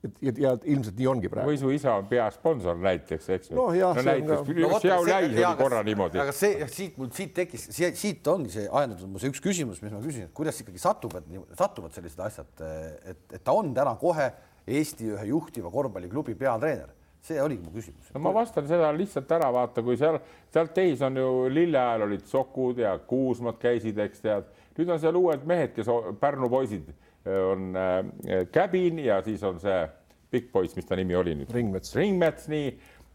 [0.00, 1.50] et ja, ja ilmselt nii ongi praegu.
[1.50, 3.56] või su isa on peasponsor näiteks, eks ju.
[3.58, 4.04] noh, jah no,.
[4.06, 6.20] näiteks no, Xiao Lai oli korra niimoodi.
[6.22, 9.92] aga see, siit mul siit tekkis, siit ongi see ajendatud mu see üks küsimus, mis
[9.92, 12.64] ma küsin, et kuidas ikkagi satuvad, satuvad sellised asjad,
[13.12, 14.30] et, et ta on täna kohe
[14.70, 16.92] Eesti ühe juhtiva korvpalliklubi peatreener
[17.24, 18.10] see oligi mu küsimus.
[18.14, 20.18] no ma vastan seda lihtsalt ära, vaata, kui seal,
[20.52, 25.02] sealt teis on ju lille ajal olid Sokud ja Kuusmad käisid, eks tead, nüüd on
[25.02, 26.88] seal uued mehed, kes Pärnu poisid
[27.26, 29.82] on äh, Käbin ja siis on see
[30.30, 31.50] pikk poiss, mis ta nimi oli nüüd?
[31.52, 31.94] Ringmets.
[31.98, 32.70] Ringmets, nii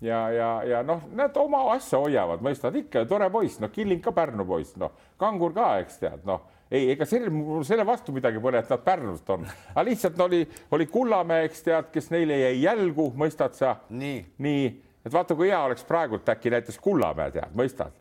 [0.06, 4.14] ja, ja, ja noh, nad oma asja hoiavad, mõistad ikka, tore poiss, noh, Killing ka
[4.16, 8.42] Pärnu poiss, noh, Kangur ka, eks tead, noh ei, ega selle, mul selle vastu midagi
[8.42, 10.42] pole, et nad Pärnust on, aga lihtsalt oli,
[10.76, 13.76] oli Kullamäe, eks tead, kes neile jäi jälgu, mõistad sa?
[13.90, 14.68] nii, nii,
[15.06, 17.94] et vaata, kui hea oleks praegult äkki näiteks Kullamäe tead, mõistad?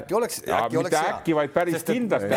[0.00, 1.14] äkki oleks, äkki oleks hea.
[1.14, 2.32] äkki, vaid päris Sest, kindlasti.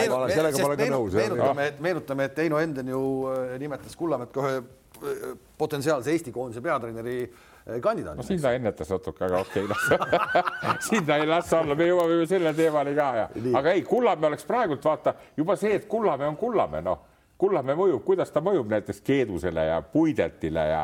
[1.19, 5.25] meenutame, et meenutame, et Heino Enden ju äh, nimetas Kullamäed kohe äh,
[5.57, 8.17] potentsiaalse Eesti koondise peatreeneri Eh, kandidaat.
[8.17, 11.87] no siin ta ennetas natuke, aga okei okay,, las siin ta ei lase olla, me
[11.87, 13.27] jõuame ju selle teemani ka ja,
[13.59, 17.05] aga ei, Kullamäe oleks praegult vaata juba see, et Kullamäe on Kullamäe, noh,
[17.39, 20.83] Kullamäe mõjub, kuidas ta mõjub näiteks Keedusele ja Puidetile ja,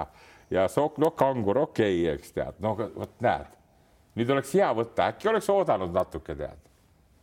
[0.52, 3.52] ja Sok-, noh, Kangur, okei okay,, eks tead, no vot näed,
[4.20, 6.64] nüüd oleks hea võtta, äkki oleks oodanud natuke tead,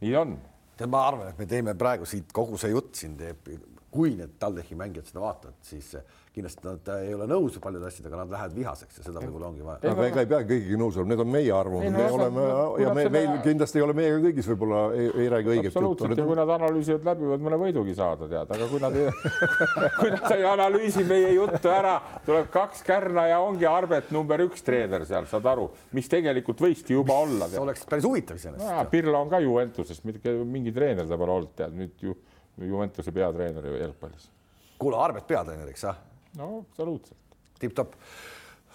[0.05, 0.37] nii on.
[0.77, 3.49] tead, ma arvan, et me teeme praegu siit kogu see jutt siin teeb,
[3.91, 5.95] kui need TalTechi mängijad seda vaatavad, siis
[6.37, 9.79] kindlasti nad ei ole nõus paljude asjadega, nad lähevad vihaseks ja seda võib-olla ongi vaja.
[9.89, 12.43] aga ega ei peagi kõigiga nõus olema, need on meie arvamused, me oleme
[12.83, 15.81] ja me, meil kindlasti ei ole meiega kõigis võib-olla ei, ei räägi õiget juttu.
[15.81, 19.07] absoluutselt ja kui nad analüüsivad läbi, võivad mõne võidugi saada, tead, aga kui nad ei
[19.97, 21.95] kui nad ei analüüsi meie juttu ära,
[22.27, 26.99] tuleb kaks kärna ja ongi Arbet number üks treener seal, saad aru, mis tegelikult võiski
[26.99, 27.49] juba olla.
[27.49, 28.91] see oleks päris huvitav iseenesest.
[28.93, 32.13] Pirlo on ka Juventusest, mingi treener ta pole olnud, tead nüüd ju
[32.61, 34.29] Juventuse peatreener jalgpallis.
[34.77, 35.97] kuule, Arbet peatreeneriks, ah?
[36.37, 37.19] No absoluutselt.
[37.61, 37.95] tipp-topp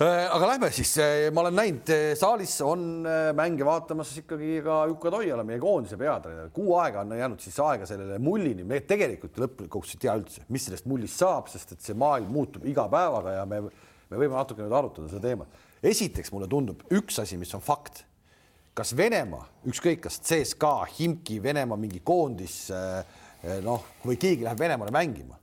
[0.02, 3.06] äh, aga lähme siis, äh, ma olen näinud, äh, saalis on
[3.38, 6.50] mänge vaatamas ikkagi ka Jukka Toiala, meie koondise peatreener.
[6.56, 10.68] Kuu aega on jäänud siis aega sellele mullini, me tegelikult lõppkokkuvõttes ei tea üldse, mis
[10.68, 13.62] sellest mullist saab, sest et see maailm muutub iga päevaga ja me,
[14.10, 15.60] me võime natuke nüüd arutada seda teemat.
[15.84, 18.06] esiteks mulle tundub üks asi, mis on fakt.
[18.74, 22.72] kas Venemaa, ükskõik kas CSKA, Himki, Venemaa mingi koondis,
[23.62, 25.41] noh, või keegi läheb Venemaale mängima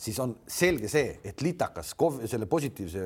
[0.00, 1.92] siis on selge see, et litakas
[2.30, 3.02] selle positiivse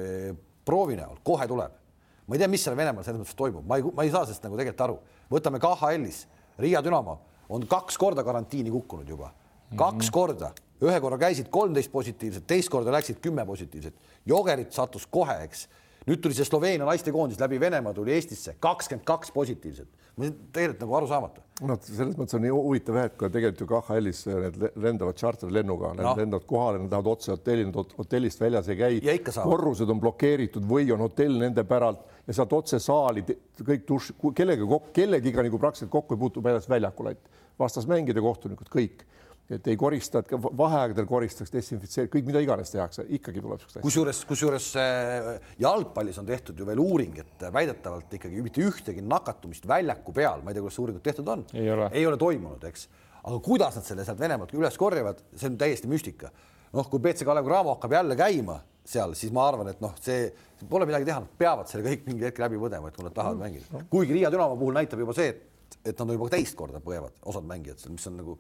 [0.65, 1.81] proovi näol kohe tuleb.
[2.27, 4.47] ma ei tea, mis seal Venemaal selles mõttes toimub, ma ei, ma ei saa sellest
[4.47, 4.99] nagu tegelikult aru.
[5.31, 6.27] võtame KHL-is,
[6.59, 7.19] Riia Dünamo
[7.53, 9.33] on kaks korda karantiini kukkunud juba,
[9.77, 10.13] kaks mm -hmm.
[10.13, 10.53] korda,
[10.83, 13.95] ühe korra käisid kolmteist positiivset, teist korda läksid kümme positiivset.
[14.27, 15.69] Jogerit sattus kohe, eks.
[16.09, 21.43] Nüüd tuli see Sloveenia naistekoondis läbi Venemaa tuli Eestisse kakskümmend kaks positiivset tegelikult nagu arusaamatu.
[21.67, 25.93] noh, selles mõttes on nii huvitav jah, et kui tegelikult ju KHL-is need lendavad tšarterlennuga,
[25.99, 26.15] no.
[26.19, 29.19] lendavad kohale, nad lähevad otse hotelli, nad hotellist väljas ei käi.
[29.35, 33.25] korrused on blokeeritud või on hotell nende päralt ja sealt otse saali
[33.59, 38.71] kõik dušš, kellega kellegiga nagu praktiliselt kokku ei puutu väljas väljakul, et vastasmängijad ja kohtunikud
[38.71, 39.05] kõik
[39.53, 43.77] et ei korista, et ka vaheaegadel koristaks, desinfitseerida, kõik, mida iganes tehakse, ikkagi tuleb siukest
[43.77, 43.85] asja.
[43.85, 45.29] kusjuures, kusjuures äh,
[45.61, 50.53] jalgpallis on tehtud ju veel uuring, et väidetavalt ikkagi mitte ühtegi nakatumist väljaku peal, ma
[50.53, 51.45] ei tea, kuidas uuringud tehtud on,
[51.93, 52.89] ei ole toimunud, eks.
[53.21, 56.33] aga kuidas nad selle sealt Venemaalt üles korjavad, see on täiesti müstika.
[56.75, 60.29] noh, kui BC Kalev Cramo hakkab jälle käima seal, siis ma arvan, et noh, see
[60.69, 63.39] pole midagi teha, nad peavad selle kõik mingi hetk läbi põdema, et kui nad tahavad
[63.39, 63.45] mm.
[63.45, 63.85] mängida.
[63.93, 67.47] kuigi Riia Dünamo puhul näitab juba see, et, et nad juba teist korda põevad, osad
[67.49, 68.37] mängijad seal, mis on nagu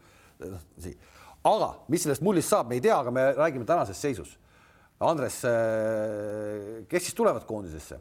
[1.44, 4.38] aga mis sellest mullist saab, me ei tea, aga me räägime tänases seisus.
[5.04, 5.40] Andres,
[6.88, 7.98] kes siis tulevad koondisesse?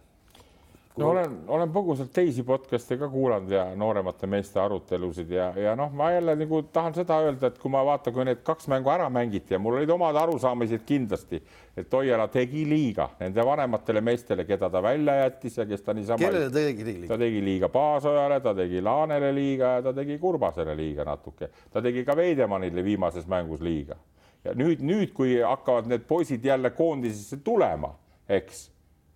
[0.97, 5.91] No olen, olen põgusalt teisi podcast'e ka kuulanud ja nooremate meeste arutelusid ja, ja noh,
[5.95, 9.09] ma jälle nagu tahan seda öelda, et kui ma vaatan, kui need kaks mängu ära
[9.13, 11.41] mängiti ja mul olid omad arusaamised kindlasti,
[11.77, 16.21] et Oiala tegi liiga nende vanematele meestele, keda ta välja jättis ja kes ta niisama.
[16.21, 17.07] kellele ta tegi liiga?
[17.13, 21.81] ta tegi liiga Paasojale, ta tegi Laanele liiga ja ta tegi Kurbasele liiga natuke, ta
[21.81, 23.97] tegi ka Veidemannile viimases mängus liiga
[24.43, 27.95] ja nüüd, nüüd, kui hakkavad need poisid jälle koondisesse tulema,
[28.29, 28.67] eks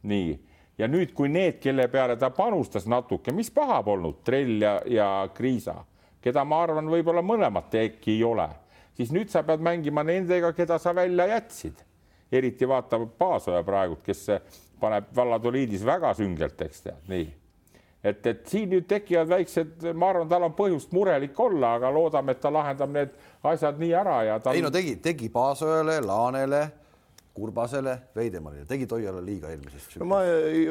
[0.07, 0.37] nii
[0.77, 5.09] ja nüüd, kui need, kelle peale ta panustas natuke, mis paha polnud, Trell ja, ja
[5.33, 5.79] Kriisa,
[6.21, 8.47] keda ma arvan, võib-olla mõlemat äkki ei ole,
[8.97, 11.83] siis nüüd sa pead mängima nendega, keda sa välja jätsid.
[12.31, 14.25] eriti vaata Paasoja praegu, kes
[14.79, 17.27] paneb Valladoliidis väga süngelt, eks tead, nii
[18.03, 22.35] et, et siin nüüd tekivad väiksed, ma arvan, tal on põhjust murelik olla, aga loodame,
[22.35, 24.53] et ta lahendab need asjad nii ära ja ta.
[24.53, 26.61] ei no tegi, tegi Paasojale, Laanele
[27.37, 29.99] Kurbasele, Veidemannile, tegi Toiale liiga eelmisest.
[30.01, 30.65] no ma ei,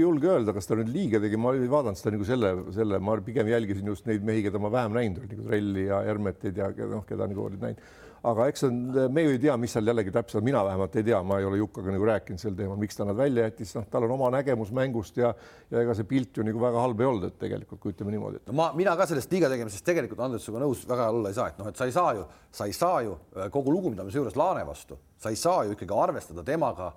[0.00, 3.20] julge öelda, kas ta nüüd liiga tegi, ma ei vaadanud seda nagu selle, selle, ma
[3.24, 6.70] pigem jälgisin just neid mehi, keda ma vähem näinud olen, nagu Trelli ja Hermetit ja
[6.90, 7.82] noh, keda nagu olid näinud
[8.26, 8.78] aga eks on,
[9.14, 11.60] me ju ei tea, mis seal jällegi täpselt, mina vähemalt ei tea, ma ei ole
[11.60, 14.72] Jukaga nagu rääkinud sel teemal, miks ta nad välja jättis, noh, tal on oma nägemus
[14.74, 15.34] mängust ja
[15.70, 18.40] ja ega see pilt ju nagu väga halb ei olnud, et tegelikult kui ütleme niimoodi
[18.40, 18.46] et....
[18.48, 21.50] no ma, mina ka sellest liiga tegemisest tegelikult Andres sinuga nõus väga olla ei saa,
[21.52, 24.38] et noh, et sa ei saa ju, sa ei saa ju äh, kogu lugupidamise juures
[24.38, 26.92] Laane vastu, sa ei saa ju ikkagi arvestada temaga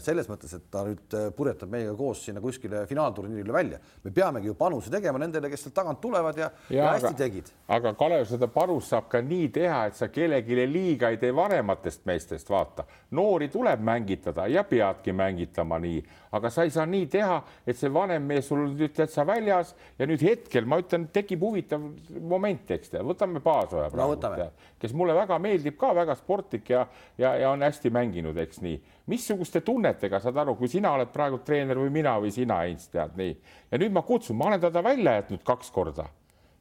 [0.00, 3.78] selles mõttes, et ta nüüd äh, purjetab meiega koos sinna kuskile finaalturniirile välja.
[4.04, 7.18] me peamegi ju panuse tegema nendele, kes sealt tagant tulevad ja, ja, ja hästi aga,
[7.18, 7.50] tegid.
[7.76, 12.06] aga Kalev, seda panust saab ka nii teha, et sa kellelegi liiga ei tee vanematest
[12.08, 12.86] meestest, vaata.
[13.10, 16.00] noori tuleb mängitada ja peadki mängitama nii,
[16.32, 20.08] aga sa ei saa nii teha, et see vanem mees sul nüüd täitsa väljas ja
[20.08, 21.84] nüüd hetkel ma ütlen, tekib huvitav
[22.20, 24.50] moment, eks te, võtame Paasoja praegu no,,
[24.80, 26.86] kes mulle väga meeldib ka, väga sportlik ja,
[27.18, 31.40] ja, ja on hästi mänginud, eks nii missuguste tunnetega, saad aru, kui sina oled praegu
[31.44, 33.34] treener või mina või sina, Heinz, tead nii.
[33.72, 36.08] ja nüüd ma kutsun, ma olen teda välja jätnud kaks korda.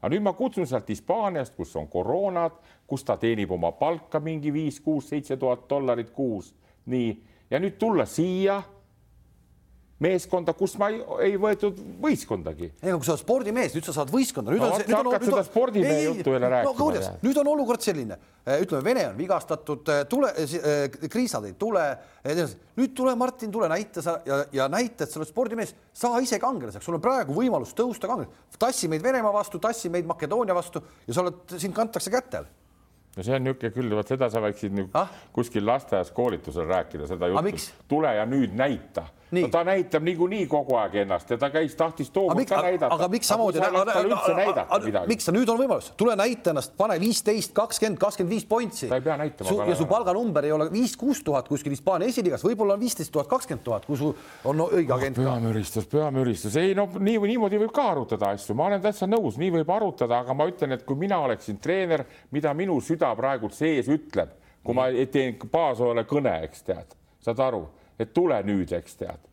[0.01, 2.55] aga nüüd ma kutsun sealt Hispaaniast, kus on koroonad,
[2.87, 6.53] kus ta teenib oma palka mingi viis, kuus, seitse tuhat dollarit kuus.
[6.85, 7.11] nii,
[7.51, 8.61] ja nüüd tulla siia
[10.03, 12.69] meeskonda, kus ma ei, ei võetud võistkondagi.
[12.69, 14.53] ei, aga kui sa oled spordimees, nüüd sa saad võistkonda.
[14.53, 17.13] no vot, sa hakkad seda spordimehe juttu jälle rääkima no,.
[17.23, 21.87] nüüd on olukord selline, eh, ütleme, Vene on vigastatud, eh, tule eh,, kriisad ei tule.
[22.77, 26.37] nüüd tule, Martin, tule näita sa ja, ja näita, et sa oled spordimees, saa ise
[26.43, 28.61] kangelaseks, sul on praegu võimalus tõusta kangelaseks.
[28.61, 32.45] tassi meid Venemaa vastu, tassi meid Makedoonia vastu ja sa oled, sind kantakse kätel
[33.17, 35.09] no see on niisugune küll, vot seda sa võiksid nüüd ah?
[35.33, 37.63] kuskil lasteaias koolitusel rääkida, seda juttu.
[37.89, 42.09] tule ja nüüd näita no ta näitab niikuinii kogu aeg ennast ja ta käis, tahtis
[42.15, 42.93] tookord ka näidata.
[42.95, 43.59] aga miks samamoodi
[45.09, 48.87] miks sa nüüd on võimalus, tule näita ennast, pane viisteist, kakskümmend, kakskümmend viis pointsi.
[48.87, 49.67] ta ei pea näitama.
[49.67, 53.65] ja su palganumber ei ole viis-kuus tuhat kuskil Hispaania esiliigas, võib-olla on viisteist tuhat, kakskümmend
[53.65, 54.13] tuhat, kui sul
[54.45, 55.19] on no, õige agent.
[55.19, 59.39] pühamüristus, pühamüristus, ei no nii või niimoodi võib ka arutada asju, ma olen täitsa nõus,
[59.41, 63.51] nii võib arutada, aga ma ütlen, et kui mina oleksin treener, mida minu süda praegu
[63.51, 64.31] sees ütleb,
[64.63, 67.65] kui ma teen Paasoole kõne, eks tead, saad aru
[67.99, 69.25] et tule nüüd, eks tead.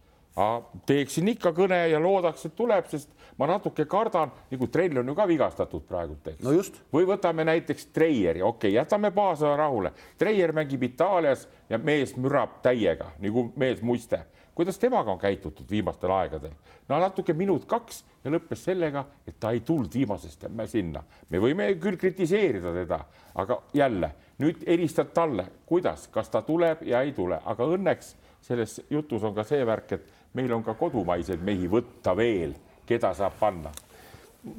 [0.86, 5.14] teeksin ikka kõne ja loodaks, et tuleb, sest ma natuke kardan, nagu Trell on ju
[5.14, 6.42] ka vigastatud praegult, eks.
[6.42, 6.80] no just.
[6.92, 9.92] või võtame näiteks Treieri, okei okay,, jätame Paasoja rahule.
[10.18, 14.24] Treier mängib Itaalias ja mees mürab täiega nagu mees muiste.
[14.54, 16.52] kuidas temaga on käitutud viimastel aegadel?
[16.88, 21.02] no natuke minut-kaks ja lõppes sellega, et ta ei tulnud viimasest sinna.
[21.30, 27.02] me võime küll kritiseerida teda, aga jälle nüüd helistad talle, kuidas, kas ta tuleb ja
[27.02, 31.42] ei tule, aga õnneks selles jutus on ka see värk, et meil on ka kodumaiseid
[31.44, 32.54] mehi võtta veel,
[32.86, 33.72] keda saab panna.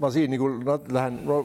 [0.02, 0.48] Ma siin nagu
[0.90, 1.44] lähen no,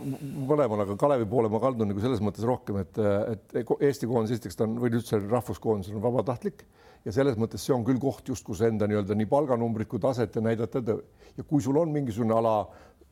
[0.48, 3.00] mõlemale, aga Kalevi poole ma kaldun nagu selles mõttes rohkem, et,
[3.34, 6.64] et Eesti koondis esiteks ta on või üldse rahvuskoondis on vabatahtlik
[7.04, 10.36] ja selles mõttes see on küll koht just, kus enda nii-öelda nii palganumbrit kui taset
[10.36, 12.54] ja näidata ja kui sul on mingisugune ala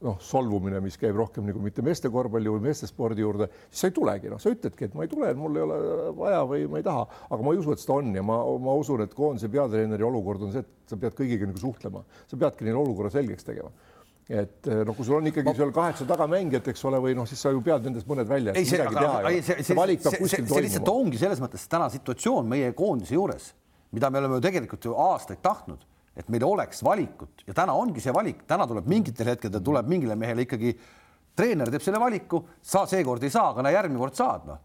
[0.05, 3.91] noh, solvumine, mis käib rohkem nagu mitte meeste korvpalli või meeste spordi juurde, siis sa
[3.91, 5.79] ei tulegi, noh, sa ütledki, et ma ei tule, mul ei ole
[6.19, 8.77] vaja või ma ei taha, aga ma ei usu, et seda on ja ma, ma
[8.79, 12.69] usun, et koondise peatreeneri olukord on see, et sa pead kõigiga nagu suhtlema, sa peadki
[12.69, 13.75] neile olukorra selgeks tegema.
[14.29, 15.57] Et noh, kui sul on ikkagi ma...
[15.57, 18.53] seal kaheksa tagamängijat, eks ole, või noh, siis sa ju pead nendest mõned välja.
[18.61, 22.75] ei, see, aga, see, see, see, see, see lihtsalt ongi selles mõttes täna situatsioon meie
[22.77, 23.55] koondise juures,
[23.97, 25.87] mida me oleme ju tegelikult ju aastaid tahtnud
[26.19, 30.17] et meil oleks valikut ja täna ongi see valik, täna tuleb mingitel hetkedel tuleb mingile
[30.19, 30.75] mehele ikkagi,
[31.39, 34.65] treener teeb selle valiku, sa seekord ei saa, aga näe, järgmine kord saad, noh.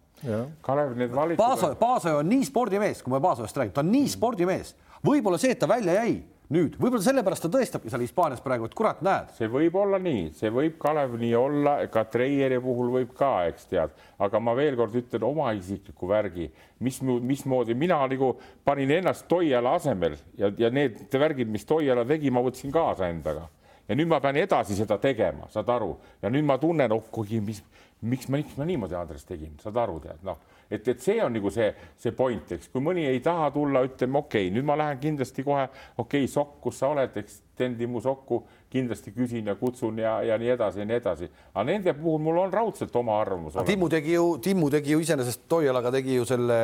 [0.63, 1.41] Kalev, need valikud.
[1.41, 5.51] Paasoja, Paasoja on nii spordimees, kui me Paasojast räägime, ta on nii spordimees, võib-olla see,
[5.53, 6.15] et ta välja jäi,
[6.53, 9.31] nüüd võib-olla sellepärast ta tõestabki seal Hispaanias praegu, et kurat, näed.
[9.37, 13.67] see võib olla nii, see võib Kalev nii olla, ka Treieri puhul võib ka, eks
[13.71, 16.49] tead, aga ma veel kord ütlen oma isikliku värgi,
[16.85, 18.33] mis, mismoodi mina nagu
[18.65, 23.49] panin ennast Toiala asemel ja, ja need värgid, mis Toiala tegi, ma võtsin kaasa endaga.
[23.89, 27.41] Ja nüüd ma pean edasi seda tegema, saad aru, ja nüüd ma tunnen, oh kuigi,
[27.43, 27.59] mis,
[27.99, 31.33] miks ma, miks ma niimoodi, Andres, tegin, saad aru, tead, noh et, et see on
[31.33, 34.77] nagu see, see point, eks, kui mõni ei taha tulla, ütleme okei okay,, nüüd ma
[34.79, 38.41] lähen kindlasti kohe, okei okay,, sokk, kus sa oled, eks tendi mu sokku,
[38.73, 41.27] kindlasti küsin ja kutsun ja, ja nii edasi ja nii edasi.
[41.53, 43.59] aga nende puhul mul on raudselt oma arvamus.
[43.67, 46.57] Timmu tegi ju, Timmu tegi ju iseenesest Toialaga tegi ju selle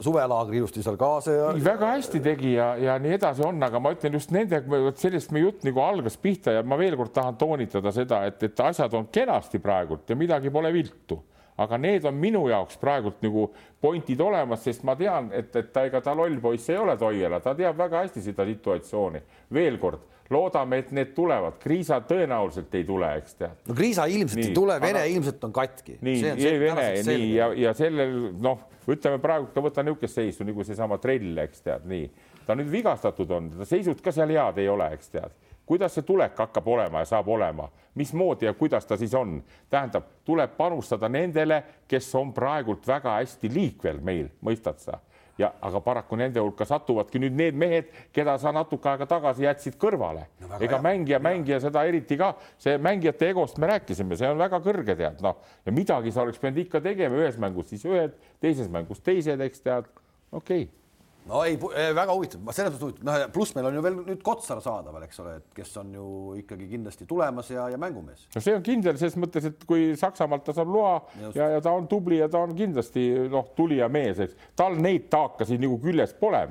[0.00, 1.52] suvelaagri ilusti seal kaasa ja.
[1.68, 5.36] väga hästi tegi ja, ja nii edasi on, aga ma ütlen just nende, vot sellest
[5.36, 8.96] meie jutt nagu algas pihta ja ma veel kord tahan toonitada seda, et, et asjad
[8.96, 11.20] on kenasti praegult ja midagi pole viltu
[11.56, 13.46] aga need on minu jaoks praegult nagu
[13.80, 17.40] pointid olemas, sest ma tean, et, et ta ega ta loll poiss ei ole Toiala,
[17.40, 19.22] ta teab väga hästi seda situatsiooni.
[19.54, 23.58] veel kord, loodame, et need tulevad, Kriisa tõenäoliselt ei tule, eks tead.
[23.68, 25.12] no Kriisa ilmselt nii, ei tule, Vene aga...
[25.16, 25.98] ilmselt on katki.
[26.00, 30.64] nii, ei Vene, nii ja, ja sellel noh, ütleme praegu ta võta niisugust seisu nagu
[30.66, 32.08] seesama trell, eks tead, nii
[32.46, 36.06] ta nüüd vigastatud on, ta seisud ka seal head ei ole, eks tead kuidas see
[36.06, 41.08] tulek hakkab olema ja saab olema, mismoodi ja kuidas ta siis on, tähendab, tuleb panustada
[41.08, 45.00] nendele, kes on praegult väga hästi liikvel meil, mõistad sa?
[45.38, 49.74] ja aga paraku nende hulka satuvadki nüüd need mehed, keda sa natuke aega tagasi jätsid
[49.76, 50.22] kõrvale.
[50.40, 50.56] No,.
[50.64, 54.96] ega mängija, mängija seda eriti ka, see mängijate egost me rääkisime, see on väga kõrge,
[54.96, 59.04] tead noh, ja midagi sa oleks pidanud ikka tegema ühes mängus, siis ühed, teises mängus
[59.04, 59.92] teised, eks tead,
[60.32, 60.64] okei.
[60.64, 60.85] okay
[61.26, 64.60] no ei, väga huvitav, selles mõttes huvitav, noh pluss meil on ju veel nüüd Kotsar
[64.64, 66.08] saadaval, eks ole, et kes on ju
[66.42, 68.26] ikkagi kindlasti tulemas ja, ja mängumees.
[68.34, 71.38] no see on kindel selles mõttes, et kui Saksamaalt ta saab loa Just.
[71.38, 75.10] ja, ja ta on tubli ja ta on kindlasti noh, tulija mees, eks tal neid
[75.12, 76.44] taakasid nagu küljes pole,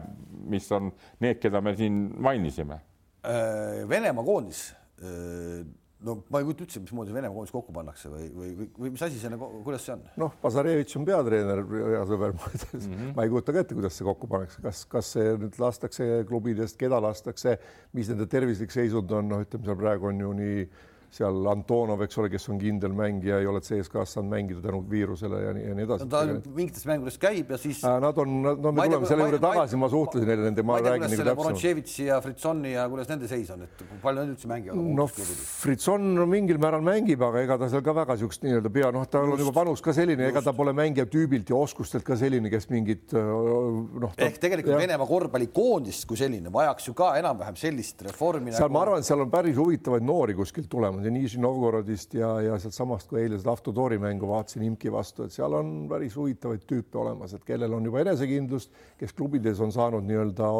[0.51, 0.91] mis on
[1.23, 2.81] need, keda me siin mainisime.
[3.25, 4.67] Äh, Venemaa koondis
[5.01, 5.63] äh,
[6.03, 9.19] no ma ei kujuta üldse, mismoodi Venemaa koondis kokku pannakse või, või, või, mis asi
[9.21, 10.01] see nagu, kuidas see on?
[10.19, 13.13] noh, Bazarevitš on peatreener, hea sõber, mm, -hmm.
[13.15, 16.77] ma ei kujuta ka ette, kuidas see kokku pannakse, kas, kas see nüüd lastakse klubidest,
[16.81, 17.55] keda lastakse,
[17.95, 20.67] mis nende tervislik seisund on, noh, ütleme seal praegu on ju nii
[21.15, 25.39] seal Antonov, eks ole, kes on kindel mängija, ei ole CSKA-s saanud mängida tänu viirusele
[25.41, 26.07] ja nii, ja nii edasi.
[26.11, 26.23] ta
[26.57, 27.79] mingites mängudes käib ja siis.
[27.83, 31.15] Nad on, no me tuleme selle juurde tagasi, ma suhtlesin neile nende, ma räägin nagu
[31.15, 31.39] täpsemalt.
[31.39, 34.91] Borotševitši ja Fritsoni ja kuidas nende seis on, et palju nad üldse mängivad?
[34.99, 39.07] no Fritson mingil määral mängib, aga ega ta seal ka väga siukest nii-öelda pea, noh,
[39.11, 42.51] tal on juba panus ka selline, ega ta pole mängija tüübilt ja oskustelt ka selline,
[42.51, 44.11] kes mingit noh.
[44.17, 44.75] ehk tegelikult.
[44.83, 48.51] Venemaa korvpallikoondist kui selline vajaks ju ka enam-vähem sellist reformi.
[48.51, 48.75] seal nagu...
[48.75, 53.21] ma arvan, seal on päris huvitavaid noori kuskilt tulemas Nižni Novgorodist ja, ja sealtsamast, kui
[53.21, 57.45] eile seda Avtodori mängu vaatasin Imki vastu, et seal on päris huvitavaid tüüpe olemas, et
[57.47, 60.51] kellel on juba enesekindlust, kes klubides on saanud nii-öelda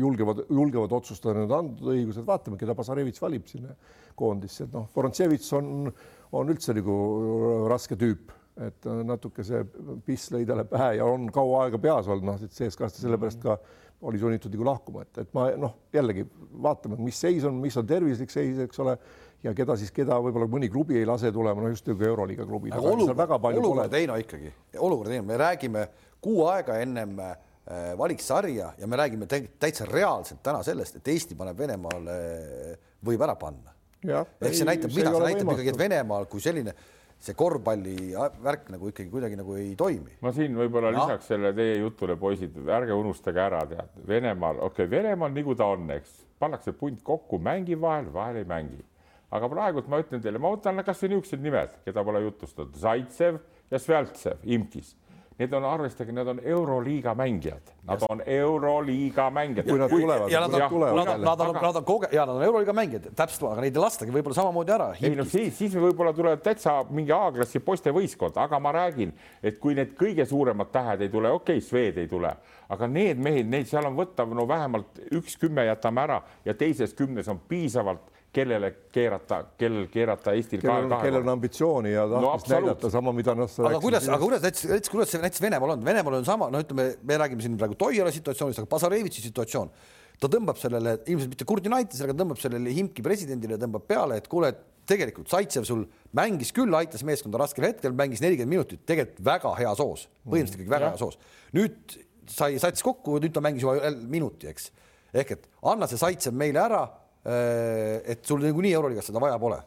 [0.00, 3.76] julgevad, julgevad otsustada need antud õigused, vaatame, keda Bazarevitš valib sinna
[4.18, 5.92] koondisse, et noh, Vorontševitš on,
[6.38, 6.98] on üldse nagu
[7.70, 9.60] raske tüüp et natuke see
[10.06, 13.54] piss lõi talle pähe ja on kaua aega peas olnud, noh, et ja sellepärast ka
[14.08, 16.24] oli sunnitud nagu lahkuma, et, et ma noh, jällegi
[16.62, 18.94] vaatame, mis seis on, mis on tervislik seis, eks ole
[19.44, 22.74] ja keda siis, keda võib-olla mõni klubi ei lase tulema, no just nagu Euroliiga klubid.
[22.74, 25.86] aga olukord, olukord Heino ikkagi, olukord Heino, me räägime
[26.24, 27.34] kuu aega ennem äh,
[27.98, 32.20] valiksarja ja me räägime täitsa reaalselt täna sellest, et Eesti paneb Venemaale,
[33.04, 33.74] võib ära panna.
[34.04, 36.74] ehk see näitab, mida see näitab ikkagi, et Venemaal kui selline
[37.18, 40.18] see korvpalli värk nagu ikkagi kuidagi nagu ei toimi.
[40.22, 41.06] ma siin võib-olla no.
[41.06, 45.70] lisaks selle teie jutule, poisid, ärge unustage ära, tead Venemaal, okei okay,, Venemaal nagu ta
[45.74, 48.82] on, eks, pannakse punt kokku, mängib vahel, vahel ei mängi
[49.30, 53.80] aga praegult ma ütlen teile, ma võtan kasvõi niisugused nimed, keda pole jutustatud, Zaitsev ja
[53.82, 54.94] Svjaltsev Imkis
[55.38, 59.68] Need on, arvestage, need on Euroliiga mängijad, nad on Euroliiga mängijad.
[59.68, 60.30] kui nad tulevad.
[60.30, 63.06] ja nad on, nad on, nad on, nad on koge-, ja nad on Euroliiga mängijad,
[63.14, 64.88] täpselt, aga neid ei lastagi võib-olla samamoodi ära.
[64.98, 69.62] ei no siis, siis võib-olla tuleb täitsa mingi A-klassi poiste võistkond, aga ma räägin, et
[69.62, 72.34] kui need kõige suuremad tähed ei tule, okei okay,, Swed ei tule,
[72.68, 76.98] aga need mehed, neid seal on võtta no vähemalt üks kümme jätame ära ja teises
[76.98, 82.54] kümnes on piisavalt kellele keerata, kellel keerata Eestil kellel, kellel on ambitsiooni ja tahtmist no,
[82.54, 83.50] näidata sama, mida noh.
[83.68, 86.62] aga kuidas, aga kuidas näiteks, näiteks kuidas see näiteks Venemaal on, Venemaal on sama, no
[86.62, 89.72] ütleme, me räägime siin praegu Toiala situatsioonist, aga Bazarevitši situatsioon,
[90.22, 94.28] ta tõmbab sellele ilmselt mitte Kurdi United, aga tõmbab sellele Himki presidendile tõmbab peale, et
[94.30, 95.84] kuule, et tegelikult Saitsev sul
[96.16, 100.74] mängis küll, aitas meeskonda raskel hetkel, mängis nelikümmend minutit, tegelikult väga heas hoos, põhimõtteliselt ikkagi
[100.76, 101.18] väga heas hoos.
[101.56, 101.98] nüüd
[102.28, 104.70] sai, sats kokku, nüüd ta mängis juba minuti, eks.
[105.12, 106.86] ehk et anna see Saitsev meile ära
[107.28, 109.58] et sul niikuinii Euroliigas seda vaja pole.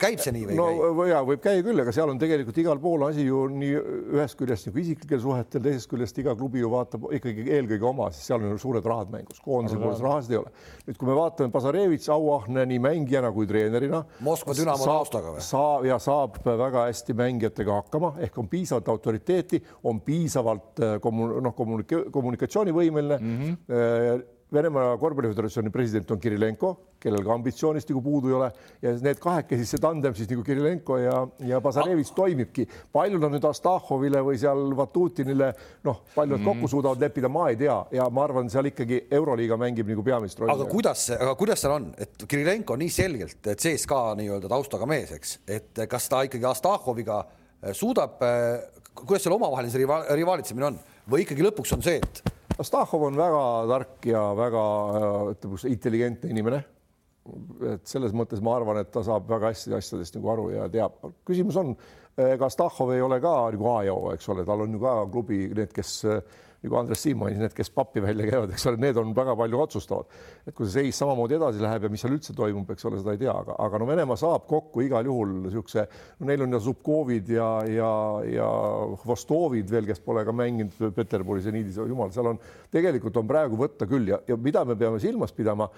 [0.00, 3.02] käib see nii või no, ja võib käia küll, aga seal on tegelikult igal pool
[3.04, 3.74] asi ju nii
[4.16, 8.30] ühest küljest nagu isiklikel suhetel, teisest küljest iga klubi ju vaatab ikkagi eelkõige oma, sest
[8.30, 10.52] seal on ju suured rahad mängus, koondise puhul rahasid ei ole.
[10.88, 14.02] nüüd, kui me vaatame Pasarevitš auahne nii mängijana kui treenerina.
[14.24, 15.44] Moskva Dünamo taustaga või?
[15.44, 21.34] saa ja saab väga hästi mängijatega hakkama ehk on piisavalt autoriteeti, on piisavalt äh, kommu-,
[21.44, 23.42] noh, kommunika-, kommunikatsioonivõimeline mm.
[23.42, 28.48] -hmm Venemaa Korvpalliföderatsiooni president on Kirillenko, kellel ka ambitsioonist nagu puudu ei ole
[28.82, 31.14] ja need kahekesi, see tandem siis nagu Kirillenko ja,
[31.48, 32.16] ja Bazarevitš ah.
[32.18, 32.66] toimibki.
[32.92, 35.48] palju nad nüüd Astahovile või seal Vatutinile,
[35.88, 36.50] noh, palju nad mm.
[36.50, 40.40] kokku suudavad leppida, ma ei tea ja ma arvan, seal ikkagi Euroliiga mängib nagu peamist
[40.40, 40.52] rolli.
[40.52, 45.16] aga kuidas, aga kuidas seal on, et Kirillenko on nii selgelt CSKA nii-öelda taustaga mees,
[45.16, 50.68] eks, et kas ta ikkagi Astahoviga eh, suudab, eh, kuidas seal omavaheline see riva, rivaalitsemine
[50.68, 52.22] on või ikkagi lõpuks on see, et
[52.66, 54.62] Stahhov on väga tark ja väga
[55.32, 56.62] ütleme, intelligentne inimene.
[57.70, 60.96] et selles mõttes ma arvan, et ta saab väga hästi asjadest nagu aru ja teab.
[61.24, 61.76] küsimus on,
[62.18, 64.94] ega Stahhov ei ole ka nagu A ja O, eks ole, tal on ju ka
[65.12, 66.02] klubi need, kes
[66.62, 69.60] nagu Andres Siim mainis, need, kes pappi välja käivad, eks ole, need on väga palju
[69.64, 70.18] otsustavad.
[70.46, 73.14] et kui see seis samamoodi edasi läheb ja mis seal üldse toimub, eks ole, seda
[73.16, 75.86] ei tea, aga, aga no Venemaa saab kokku igal juhul niisuguse,
[76.20, 77.92] no neil on ja Zubkovid ja, ja,
[78.30, 78.50] ja
[79.02, 82.42] Hvostovid veel, kes pole ka mänginud Peterburis ja niiviisi, jumal, seal on
[82.72, 85.68] tegelikult on praegu võtta küll ja, ja mida me peame silmas pidama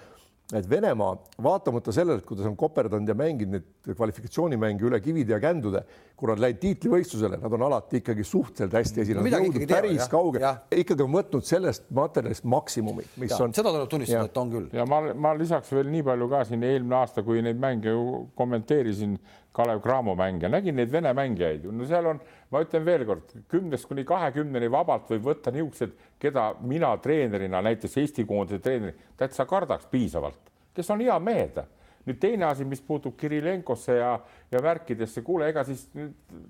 [0.53, 5.39] et Venemaa vaatamata sellele, et kuidas on koperdanud ja mänginud neid kvalifikatsioonimänge üle kivide ja
[5.41, 5.81] kändude,
[6.15, 9.25] kui nad läinud tiitlivõistlusele, nad on alati ikkagi suhteliselt hästi esinenud.
[9.25, 10.51] No,, jõudnud päris kaugele,
[10.83, 13.55] ikkagi on võtnud sellest materjalist maksimumi, mis ja, on.
[13.57, 14.69] seda tuleb tunnistada, et on küll.
[14.75, 18.05] ja ma, ma lisaks veel nii palju ka siin eelmine aasta, kui neid mänge ju
[18.37, 19.17] kommenteerisin
[19.55, 22.19] Kalev Cramo mänge, nägin neid Vene mängijaid, no seal on,
[22.51, 28.27] ma ütlen veelkord, kümnest kuni kahekümneni vabalt võib võtta niisugused, keda mina treenerina, näiteks Eesti
[28.27, 31.63] koondise treenerina täitsa kardaks piisavalt, kes on head mehed
[32.05, 34.11] nüüd teine asi, mis puutub Kirillenkosse ja,
[34.51, 35.87] ja värkidesse, kuule, ega siis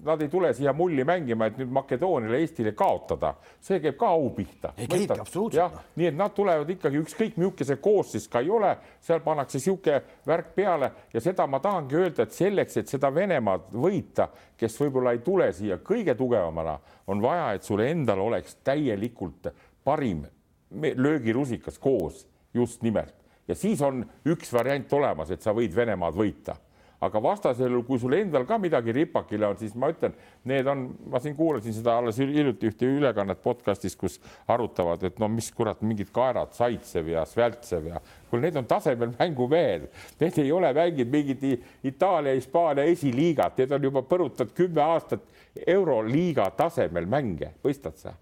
[0.04, 3.34] nad ei tule siia mulli mängima, et nüüd Makedooniale, Eestile kaotada,
[3.64, 4.74] see käib ka au pihta.
[4.78, 5.80] käibki absoluutselt.
[5.96, 10.54] nii et nad tulevad ikkagi ükskõik milline koosseis ka ei ole, seal pannakse niisugune värk
[10.56, 15.24] peale ja seda ma tahangi öelda, et selleks, et seda Venemaad võita, kes võib-olla ei
[15.24, 19.52] tule siia kõige tugevamana, on vaja, et sul endal oleks täielikult
[19.86, 20.26] parim
[20.72, 26.58] löögirusikas koos just nimelt ja siis on üks variant olemas, et sa võid Venemaad võita.
[27.04, 30.14] Aga vastasel juhul, kui sul endal ka midagi ripakile on, siis ma ütlen,
[30.48, 34.16] need on, ma siin kuulasin seda alles hiljuti ühte ülekannet podcast'is, kus
[34.50, 39.12] arutavad, et no mis kurat, mingid kaerad, Saitsev ja Svältsev ja kuule, need on tasemel
[39.20, 39.90] mängumehed,
[40.24, 41.46] need ei ole mänginud mingit
[41.92, 45.28] Itaalia, Hispaania esiliigat, need on juba põrutanud kümme aastat
[45.68, 48.16] euroliiga tasemel mänge, mõistad sa?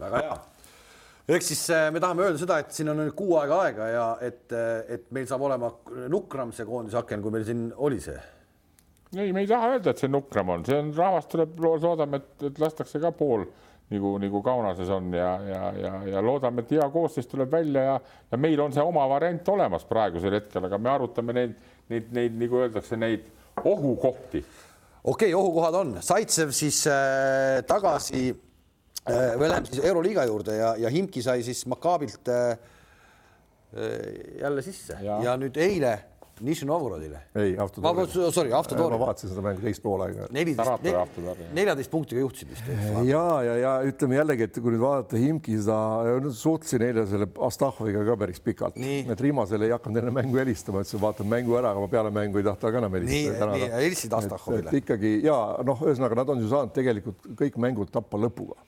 [0.00, 0.38] väga hea
[1.30, 4.04] ehk siis äh, me tahame öelda seda, et siin on nüüd kuu aega aega ja
[4.26, 5.70] et, äh, et meil saab olema
[6.10, 8.18] nukram see koondisaken, kui meil siin oli see.
[9.16, 12.46] ei, me ei taha öelda, et see nukram on, see on, rahvast tuleb, loodame, et,
[12.50, 13.46] et lastakse ka pool
[13.90, 17.96] nagu, nagu Kaunases on ja, ja, ja, ja loodame, et hea koosseis tuleb välja ja,
[18.30, 21.56] ja meil on see oma variant olemas praegusel hetkel, aga me arutame neid,
[21.90, 23.26] neid, neid nagu öeldakse, neid
[23.64, 24.44] ohukohti.
[25.04, 28.30] okei okay,, ohukohad on, Saitsev siis äh, tagasi
[29.08, 32.58] Äh, me läheme siis Euroliiga juurde ja, ja Himki sai siis Makaabilt äh, äh,
[34.40, 35.22] jälle sisse ja.
[35.24, 35.94] ja nüüd eile
[36.44, 37.20] Nižni Novgorodile.
[37.34, 38.06] ei, Avtodori.
[38.32, 38.96] sorry, Avtodori.
[38.96, 40.28] ma vaatasin seda mängu teist poolega.
[40.34, 41.18] neliteist,
[41.56, 42.70] neljateist punktiga juhtisid vist.
[43.08, 45.80] ja, ja, ja ütleme jällegi, et kui nüüd vaadata Himki seda,
[46.42, 50.96] suhtlesin eile selle Astahoviga ka päris pikalt, et Rimasele ei hakanud enne mängu helistama, ütles,
[50.96, 53.50] et vaatan mängu ära, aga ma peale mängu ei tahta ka enam helistada.
[53.52, 54.76] nii, nii, helistasid Astahovile.
[54.82, 55.36] ikkagi ja
[55.66, 58.58] noh, ühesõnaga nad on ju saanud tegelikult kõik mängud tappa lõpuga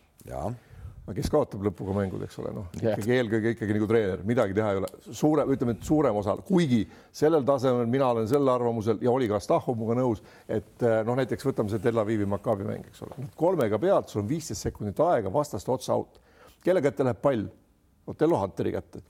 [1.02, 4.68] aga kes kaotab lõpuga mängud, eks ole, noh ikkagi eelkõige ikkagi nagu treener, midagi teha
[4.70, 4.90] ei ole.
[5.08, 9.40] suure, ütleme, et suurem osa, kuigi sellel tasemel mina olen sel arvamusel ja oli ka
[9.42, 13.26] Stahhov minuga nõus, et eh, noh, näiteks võtame see Tel Avivi Maccabi mäng, eks ole,
[13.38, 16.22] kolmega pealt, sul on viisteist sekundit aega, vastaste otsa out.
[16.62, 17.48] kelle kätte läheb pall?
[18.06, 19.02] Otello Hunteri kätte,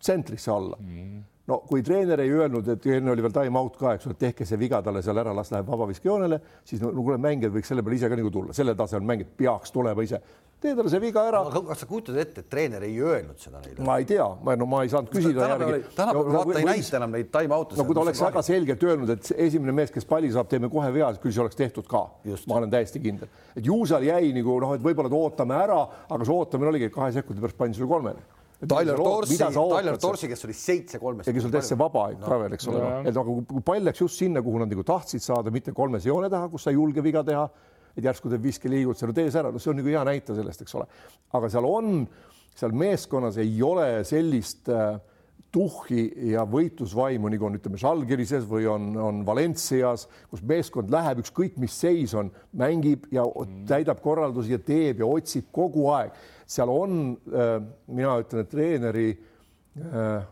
[0.00, 1.22] tsentrisse alla mm.
[1.50, 4.46] No kui treener ei öelnud, et enne oli veel time out ka, eks ole, tehke
[4.48, 8.00] see viga talle seal ära, las läheb vabaviskejoonele, siis no kuule, mängijad võiks selle peale
[8.00, 10.22] ise ka nagu tulla, selle tasemel mängijad peaks tulema ise
[10.64, 11.42] tee talle see viga ära.
[11.68, 13.84] kas sa kujutad ette, et treener ei öelnud seda neile?
[13.84, 15.80] ma ei tea, ma no ma ei saanud küsida järgi.
[15.96, 17.78] tänapäeval no, vaata ei näita enam neid time-out'e.
[17.80, 20.92] no kui ta oleks väga selgelt öelnud, et esimene mees, kes palli saab, teeme kohe
[20.94, 22.06] vea, küll see oleks tehtud ka.
[22.48, 26.24] ma olen täiesti kindel, et ju seal jäi nagu noh, et võib-olla ootame ära, aga
[26.24, 28.24] see ootamine oligi, kahe sekundi pärast pandi sulle kolmele
[28.60, 31.28] Tyler Torsi, Tyler Torsi, kes oli seitse kolmest.
[31.28, 32.24] ja kes oli täitsa vaba no.
[32.24, 34.84] ka veel, eks ole no., et aga kui pall läks just sinna, kuhu nad nagu
[34.86, 37.48] tahtsid saada, mitte kolmese joone taha, kus sa ei julge viga teha
[37.94, 40.64] et järsku teeb viskeliigutuse, no tee see ära, no see on nagu hea näite sellest,
[40.64, 40.86] eks ole.
[41.38, 42.06] aga seal on,
[42.54, 44.96] seal meeskonnas ei ole sellist äh,
[45.54, 51.60] tuhhi ja võitlusvaimu, nagu on, ütleme, Žalgirises või on, on Valencias, kus meeskond läheb, ükskõik
[51.62, 53.26] mis seis on, mängib ja
[53.70, 56.16] täidab korraldusi ja teeb ja otsib kogu aeg.
[56.46, 56.98] Seal on
[57.32, 57.54] äh,,
[57.86, 60.26] mina ütlen, et treeneri äh,,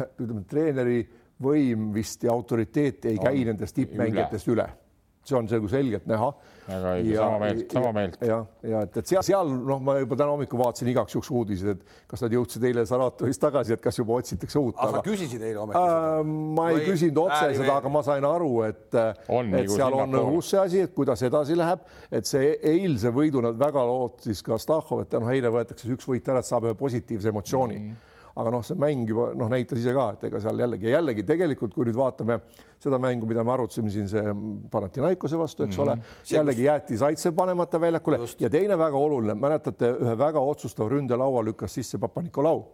[0.20, 1.00] ütleme, treeneri
[1.40, 3.50] võim vist ja autoriteet ei käi on.
[3.52, 4.89] nendest tippmängijatest üle, üle
[5.26, 6.30] see on nagu selgelt näha.
[6.70, 8.16] väga õige, sama meelt, sama meelt.
[8.24, 11.80] jah, ja et, et seal, seal noh, ma juba täna hommikul vaatasin igaks juhuks uudiseid,
[11.80, 14.76] et kas nad jõudsid eile Saratovist tagasi, et kas juba otsitakse uut.
[14.78, 16.20] aga sa küsisid eile ometi äh,?
[16.56, 16.86] ma ei Või...
[16.92, 20.62] küsinud otse äh, seda, aga ma sain aru, et, et nagu seal on õhus see
[20.62, 25.18] asi, et kuidas edasi läheb, et see eilse võidu nad väga lootis ka Stahhov, et
[25.18, 27.90] noh, eile võetakse üks võit ära, et saab ühe positiivse emotsiooni mm.
[27.90, 31.24] -hmm aga noh, see mäng juba noh, näitas ise ka, et ega seal jällegi, jällegi
[31.26, 32.40] tegelikult, kui nüüd vaatame
[32.80, 34.34] seda mängu, mida me arutasime siin see
[34.70, 35.92] Panathinaikose vastu, eks mm -hmm.
[35.92, 38.16] ole, jällegi jäeti Zaitsev panemata väljakule.
[38.16, 38.40] Just.
[38.40, 42.64] ja teine väga oluline, mäletate, ühe väga otsustava ründelaua lükkas sisse Papa-Nikolau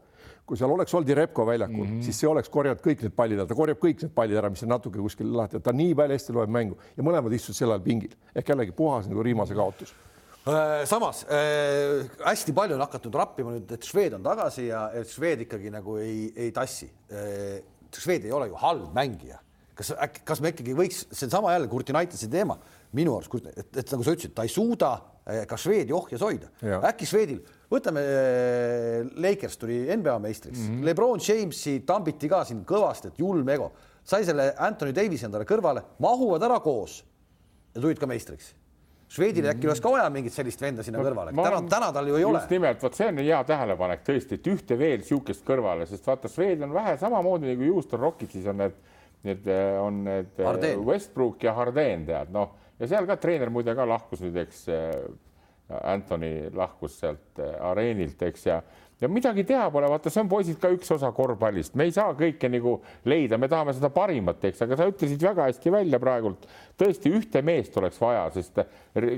[0.46, 2.02] kui seal oleks olnud Repko väljakul mm, -hmm.
[2.02, 4.62] siis see oleks korjanud kõik need pallid ära, ta korjab kõik need pallid ära, mis
[4.62, 6.78] on natuke kuskil lahti, ta nii palju hästi loeb mängu.
[6.96, 8.14] Ja mõlemad istusid sel ajal pingil.
[8.34, 9.94] Ehk jällegi puhas nagu Riimase kaotus
[10.86, 15.42] samas äh, hästi palju on hakatud rappima nüüd, et Šved on tagasi ja et Šved
[15.47, 17.64] ikkagi nagu ei, ei tassi äh,.
[17.97, 19.38] Šved ei ole ju halb mängija,
[19.78, 22.59] kas äkki, kas me ikkagi võiks, see on sama jälle Kurtinaitese teema
[22.99, 24.90] minu arust, et, et nagu sa ütlesid, ta ei suuda
[25.24, 26.51] äh, ka Švedi ohjes hoida.
[26.90, 27.40] äkki Švedil,
[27.72, 30.90] võtame äh, Lakers tuli NBA meistriks mm, -hmm.
[30.90, 33.72] Lebron Jamesi tambiti ka siin kõvasti, et julm ego,
[34.05, 37.01] sai selle Anthony Davisi endale kõrvale, mahuvad ära koos
[37.72, 38.53] ja tulid ka meistriks
[39.07, 42.24] Švedil äkki oleks ka vaja mingit sellist venda sinna kõrvale, täna, täna tal ju ei
[42.26, 42.40] ole.
[42.40, 46.30] just nimelt, vot see on hea tähelepanek tõesti, et ühte veel niisugust kõrvale, sest vaata,
[46.32, 48.80] Šved on vähe samamoodi nagu Houston Rocketsis on need,
[49.28, 49.46] need
[49.82, 50.82] on need äh, Harden.
[50.88, 54.90] Westbrook ja Harden tead noh, ja seal ka treener muide ka lahkus nüüd, eks äh,
[55.86, 58.61] Anthony lahkus sealt areenilt, eks ja
[59.01, 62.14] ja midagi teha pole, vaata, see on poisid ka üks osa korvpallist, me ei saa
[62.16, 62.78] kõike nagu
[63.09, 66.47] leida, me tahame seda parimat, eks, aga sa ütlesid väga hästi välja praegult.
[66.80, 68.61] tõesti ühte meest oleks vaja, sest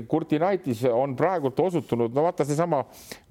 [0.07, 2.83] Kurtinaitis on praegult osutunud, no vaata, seesama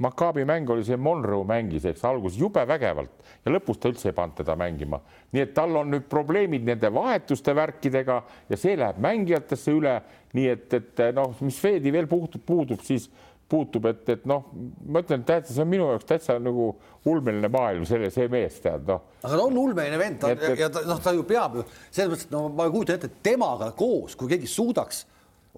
[0.05, 4.17] Maccabi mäng oli see Monroe mängis, eks alguses jube vägevalt ja lõpus ta üldse ei
[4.17, 5.01] pannud teda mängima.
[5.33, 9.99] nii et tal on nüüd probleemid nende vahetuste värkidega ja see läheb mängijatesse üle,
[10.33, 13.11] nii et, et noh, mis Feedi veel puudub, puudub, siis
[13.49, 14.49] puutub, et, et noh,
[14.93, 16.71] ma ütlen, täitsa, see on minu jaoks täitsa nagu
[17.09, 19.05] ulmeline maailm, selle, see mees tead noh.
[19.23, 20.59] aga ta on ulmeline vend ta, et, et...
[20.61, 23.09] ja ta noh, ta ju peab ju selles mõttes, et no ma ei kujuta ette,
[23.09, 25.05] et temaga koos, kui keegi suudaks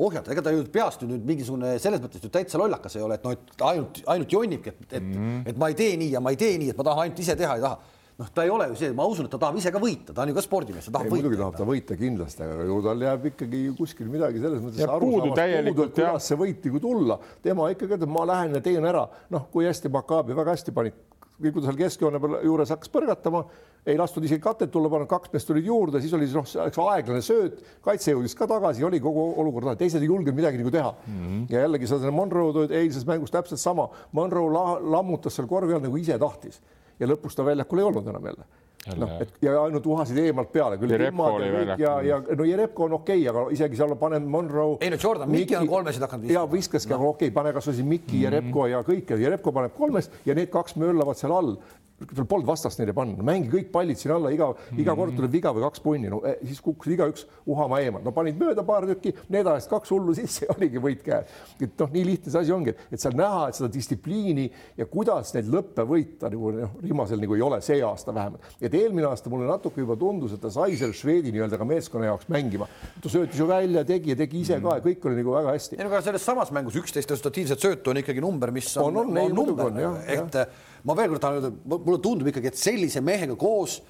[0.00, 3.26] ohjata, ega ta ju peast nüüd mingisugune selles mõttes ju täitsa lollakas ei ole, et
[3.26, 5.48] noh, et ainult ainult jonnibki, et, et mm, -hmm.
[5.50, 7.36] et ma ei tee nii ja ma ei tee nii, et ma tahan ainult ise
[7.36, 9.72] teha, ei taha noh, ta ei ole ju see, ma usun, et ta tahab ise
[9.72, 11.24] ka võita, ta on ju ka spordimees, ta tahab ei, võita.
[11.24, 15.30] muidugi tahab ta võita kindlasti, aga ju tal jääb ikkagi kuskil midagi selles mõttes puudu
[15.38, 19.46] täielikult, kuidas see võiti, kui tulla, tema ikkagi ütleb, ma lähen ja teen ära, noh,
[19.52, 20.92] kui hästi Maccabi väga hästi pani,
[21.40, 23.40] kui ta seal keskjoone peal juures hakkas põrgatama,
[23.88, 26.50] ei lastud isegi katet tulla, pannud kaks meest tulid juurde, siis oli noh,
[26.90, 30.90] aeglane sööt, kaitse jõudis ka tagasi, oli kogu olukord, teised ei julgenud midagi nagu teha
[30.92, 31.22] mm.
[31.22, 31.46] -hmm.
[31.54, 34.66] ja jällegi seda Monroe eilses mängus täpselt sama, Monroe la
[34.98, 36.60] lammutas seal korvi all nagu ise tahtis
[37.00, 38.48] ja lõpus ta väljakul ei olnud enam jälle
[38.96, 40.94] noh, et ja ainult uhasid eemalt peale küll.
[40.96, 44.78] ja, ja, ja no Jerepko on okei okay,, aga isegi seal paneme Monroe.
[44.80, 46.46] ei no Jordan, Mikki on kolmesid hakanud viskama.
[46.46, 48.24] ja viskaski no., aga okei okay,, pane kasvõi Mikki mm, -hmm.
[48.24, 51.56] Jerepko ja kõik ja Jerepko paneb kolmest ja need kaks möllavad seal all
[52.00, 54.80] tal polnud vastast neile panna, mängi kõik pallid siin alla, iga mm, -hmm.
[54.82, 58.12] iga kord tuleb viga või kaks punni, no eh, siis kukkusid igaüks uhama eemal, no
[58.16, 61.28] panid mööda paar tükki, need ajasid kaks hullu sisse ja oligi võit käes.
[61.60, 64.46] et noh, nii lihtne see asi ongi, et seal näha, et seda distsipliini
[64.80, 68.56] ja kuidas neid lõppe võita nagu noh, Rimasel nagu ei ole see aasta vähemalt.
[68.60, 72.08] et eelmine aasta mulle natuke juba tundus, et ta sai selle Šveidi nii-öelda ka meeskonna
[72.08, 72.68] jaoks mängima.
[73.02, 75.76] ta söötis ju välja, tegi ja tegi ise ka ja kõik oli nagu väga hästi.
[75.76, 79.16] ei no aga selles samas mängus üksteist resultatiivset söötu on ikkagi number, mis on, on,
[79.16, 79.72] on, on number,
[80.08, 80.46] et jah
[80.84, 83.80] ma veel kord tahan öelda, mulle tundub ikkagi, et sellise mehega koos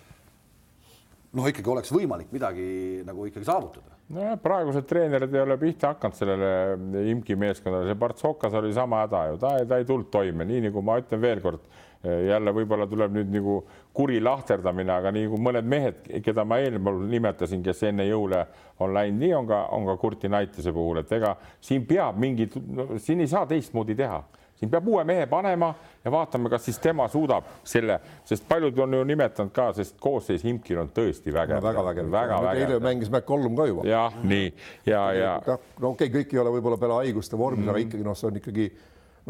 [1.36, 2.66] noh, ikkagi oleks võimalik midagi
[3.06, 3.98] nagu ikkagi saavutada.
[4.10, 9.26] nojah, praegused treenerid ei ole pihta hakanud sellele imki meeskonnale, see Partsokas oli sama häda
[9.30, 11.68] ju, ta, ta ei tulnud toime, nii nagu ma ütlen veelkord,
[12.00, 13.60] jälle võib-olla tuleb nüüd nagu
[13.94, 18.42] kuri lahterdamine, aga nii kui mõned mehed, keda ma eelpool nimetasin, kes enne jõule
[18.80, 22.56] on läinud, nii on ka, on ka Kurti Naitise puhul, et ega siin peab mingid
[22.72, 24.22] no,, siin ei saa teistmoodi teha
[24.60, 25.70] siin peab uue mehe panema
[26.04, 27.96] ja vaatame, kas siis tema suudab selle,
[28.28, 31.64] sest paljud on ju nimetanud ka, sest koosseis Imkil on tõesti vägev no,.
[31.64, 32.62] väga vägev, väga vägev.
[32.66, 33.88] eile mängis McCollum ka juba.
[33.88, 34.52] jah, nii
[34.88, 35.34] ja, ja.
[35.46, 37.76] no okei okay,, kõik ei ole võib-olla peale haiguste vormis mm, -hmm.
[37.76, 38.66] aga ikkagi noh, see on ikkagi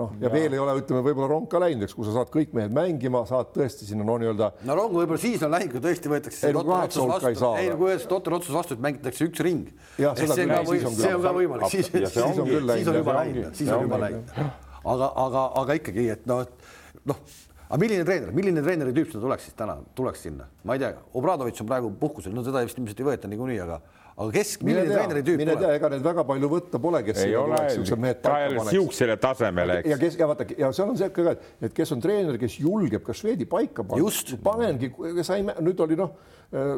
[0.00, 2.54] noh, ja veel ei ole, ütleme, võib-olla rong ka läinud, eks, kui sa saad kõik
[2.58, 4.50] mehed mängima, saad tõesti sinna no nii-öelda.
[4.66, 6.48] no rong võib-olla siis on läinud, kui tõesti võetakse.
[6.48, 7.52] ei no kaheksa hulka ei saa.
[7.62, 9.70] ei, kui võetakse totter otsus vastu, et mängitakse üks ring.
[9.94, 12.50] see on ka võimalik, siis, siis on
[12.98, 16.42] juba läinud, siis on juba läinud aga, aga, aga ikkagi, et noh,
[17.10, 17.22] noh,
[17.68, 20.94] aga milline treener, milline treeneri tüüp seda tuleks siis täna, tuleks sinna, ma ei tea,
[21.18, 23.80] Obradovitš on praegu puhkusel, no teda vist ilmselt ei võeta niikuinii, aga
[24.20, 27.36] aga kes, milline treeneri tüüp mine tea, ega neid väga palju võtta pole, kes ei
[27.38, 27.60] ole
[28.68, 29.92] siuksele tasemele, eks.
[29.92, 31.36] ja kes ja vaata ja seal on see ka,
[31.68, 34.12] et kes on treener, kes julgeb ka Švedi paika panna.
[34.44, 34.92] panengi,
[35.26, 36.12] sai, nüüd oli noh,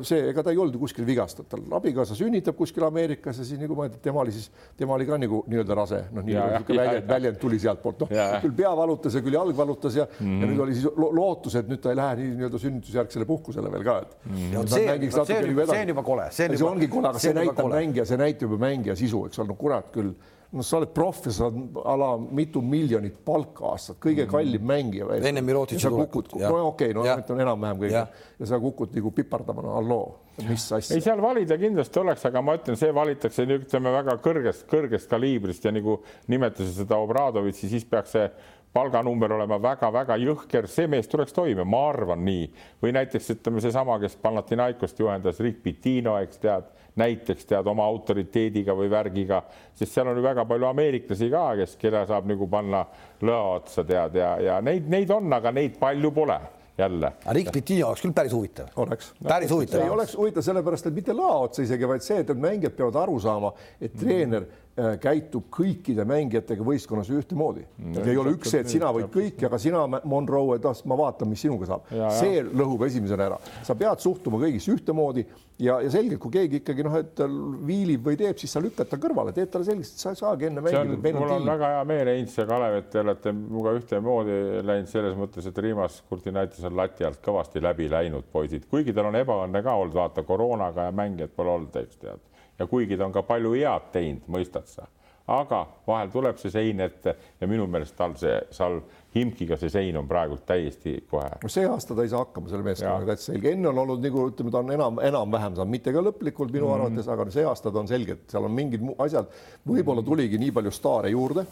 [0.05, 3.61] see, ega ta ei olnud ju kuskil vigastatud, tal abikaasa sünnitab kuskil Ameerikas ja siis
[3.61, 6.59] nagu ma ütlen, tema oli siis, tema oli ka nagu nii-öelda rase, noh, nii nagu
[6.59, 8.13] niisugune väljend, väljend tuli sealtpoolt, noh
[8.45, 10.43] küll pea valutas ja küll jalg valutas ja mm, -hmm.
[10.43, 13.73] ja nüüd oli siis lo lootus, et nüüd ta ei lähe nii nii-öelda sünnitusjärgsele puhkusele
[13.73, 14.37] veel ka, et mm.
[14.37, 14.69] -hmm.
[14.69, 15.25] see, see,
[15.73, 18.05] see on juba kole, see on juba, see ongi kole, aga see, see näitab mängija,
[18.05, 20.13] see näitab juba mängija sisu, eks ole, no kurat küll
[20.53, 25.09] noh, sa oled proff ja saad ala mitu miljonit palka aastas, kõige kallim mängija.
[25.17, 26.35] enne Mirotitši tulekut.
[26.37, 28.07] no okei okay,, no ütleme enam-vähem kõige ja.
[28.39, 30.07] ja sa kukud nagu pipardama, no halloo,
[30.49, 30.97] mis asja.
[30.97, 35.65] ei, seal valida kindlasti oleks, aga ma ütlen, see valitakse ütleme väga kõrgest, kõrgest kaliibrist
[35.65, 36.01] ja nagu
[36.33, 38.29] nimetasid seda Obradovitši, siis peaks see
[38.73, 42.47] palganumber olema väga-väga jõhker, see mees tuleks toime, ma arvan nii.
[42.83, 46.71] või näiteks ütleme seesama, kes Panathinaikost juhendas, Rick Pitino, eks tead
[47.01, 49.43] näiteks tead oma autoriteediga või värgiga,
[49.75, 52.85] sest seal on ju väga palju ameeriklasi ka, kes, keda saab nagu panna
[53.23, 56.41] lõa otsa tead ja, ja neid, neid on, aga neid palju pole
[56.79, 57.13] jälle.
[57.25, 58.73] aga Rick Pitino oleks küll päris huvitav.
[58.77, 59.13] oleks.
[59.29, 59.85] päris huvitav.
[59.85, 63.21] ei oleks huvitav sellepärast, et mitte lõa otsa isegi, vaid see, et mängijad peavad aru
[63.21, 68.07] saama, et treener mm Äh, käitub kõikide mängijatega võistkonnas ühtemoodi mm,.
[68.09, 71.29] ei ole üks see, et sina võid kõik, aga sina, Monroe, et ah, ma vaatan,
[71.29, 71.91] mis sinuga saab.
[72.17, 73.41] see lõhub esimesena ära.
[73.69, 75.27] sa pead suhtuma kõigisse ühtemoodi
[75.61, 77.21] ja, ja selgelt, kui keegi ikkagi noh, et
[77.69, 80.49] viilib või teeb, siis sa lükkad ta kõrvale, teed talle selgeks, et sa ei saagi
[80.49, 81.13] enne mängida.
[81.19, 84.41] mul on, on väga hea meel, Heinz ja Kalev, et te olete minuga ühtemoodi
[84.73, 89.13] läinud selles mõttes, et Rimas Kurtinaitis on lati alt kõvasti läbi läinud, poisid, kuigi tal
[89.13, 92.29] on ebaõnne ka olnud, vaata koroonaga ja mängijad pole olnud, eks tead
[92.63, 94.87] ja kuigi ta on ka palju head teinud, mõistad sa,
[95.33, 98.81] aga vahel tuleb see sein ette ja minu meelest tal see seal
[99.13, 101.29] Himkiga see sein on praegult täiesti kohe.
[101.43, 104.25] no see aasta ta ei saa hakkama selle meeskonnaga täitsa selge, enne on olnud nagu
[104.31, 106.87] ütleme, ta on enam, enam-vähem saanud, mitte ka lõplikult minu mm -hmm.
[106.87, 109.29] arvates, aga see aasta ta on selgelt, seal on mingid asjad,
[109.69, 111.47] võib-olla tuligi nii palju staare juurde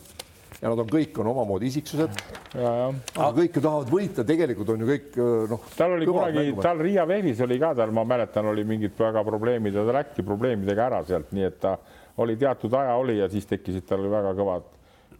[0.61, 2.19] ja nad on kõik on omamoodi isiksused.
[2.55, 5.71] aga kõik ju tahavad võita, tegelikult on ju kõik noh.
[5.77, 9.79] tal oli kunagi, tal Riia Vehvis oli ka tal, ma mäletan, oli mingid väga probleemid
[9.79, 11.79] ja ta läkki probleemidega ära sealt, nii et ta
[12.21, 14.69] oli teatud aja oli ja siis tekkisid tal väga kõvad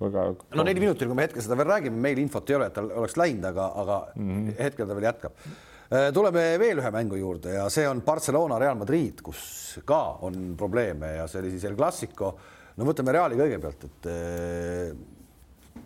[0.01, 0.27] väga.
[0.57, 2.91] no neli minutit, kui me hetkel seda veel räägime, meil infot ei ole, et tal
[3.03, 4.55] oleks läinud, aga, aga mm -hmm.
[4.61, 5.45] hetkel ta veel jätkab.
[5.91, 10.55] Äh, tuleme veel ühe mängu juurde ja see on Barcelona Real Madrid, kus ka on
[10.57, 12.37] probleeme ja see oli siis El Clasico.
[12.77, 15.20] no võtame Reali kõigepealt, et äh,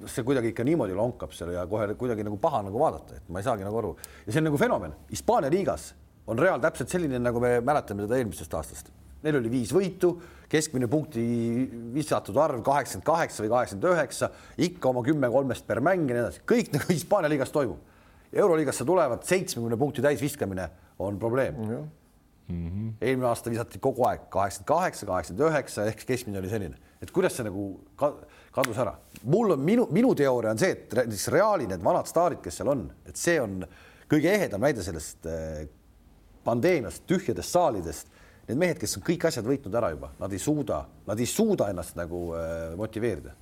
[0.07, 3.40] see kuidagi ikka niimoodi lonkab seal ja kohe kuidagi nagu paha nagu vaadata, et ma
[3.40, 3.95] ei saagi nagu aru
[4.26, 4.95] ja see on nagu fenomen.
[5.11, 5.92] Hispaania liigas
[6.26, 8.92] on Real täpselt selline, nagu me mäletame teda eelmisest aastast.
[9.24, 10.11] Neil oli viis võitu,
[10.53, 11.22] keskmine punkti
[11.95, 14.28] visatud arv kaheksakümmend kaheksa või kaheksakümmend üheksa,
[14.66, 17.80] ikka oma kümme kolmest per mäng ja nii edasi, kõik nagu Hispaania liigas toimub.
[18.34, 20.68] euroliigasse tulevad seitsmekümne punkti täisviskamine
[20.99, 21.68] on probleem mm.
[21.68, 21.84] -hmm.
[22.49, 22.92] Mm -hmm.
[23.01, 27.36] eelmine aasta visati kogu aeg kaheksakümmend kaheksa, kaheksakümmend üheksa ehk keskmine oli selline, et kuidas
[27.36, 28.14] see nagu ka
[28.55, 28.95] kadus ära.
[29.23, 32.71] mul on minu, minu teooria on see, et näiteks Reali need vanad staarid, kes seal
[32.71, 33.63] on, et see on
[34.11, 35.65] kõige ehedam näide sellest eh,
[36.45, 38.11] pandeemiast, tühjadest saalidest.
[38.45, 41.71] Need mehed, kes on kõik asjad võitnud ära juba, nad ei suuda, nad ei suuda
[41.73, 43.33] ennast nagu eh, motiveerida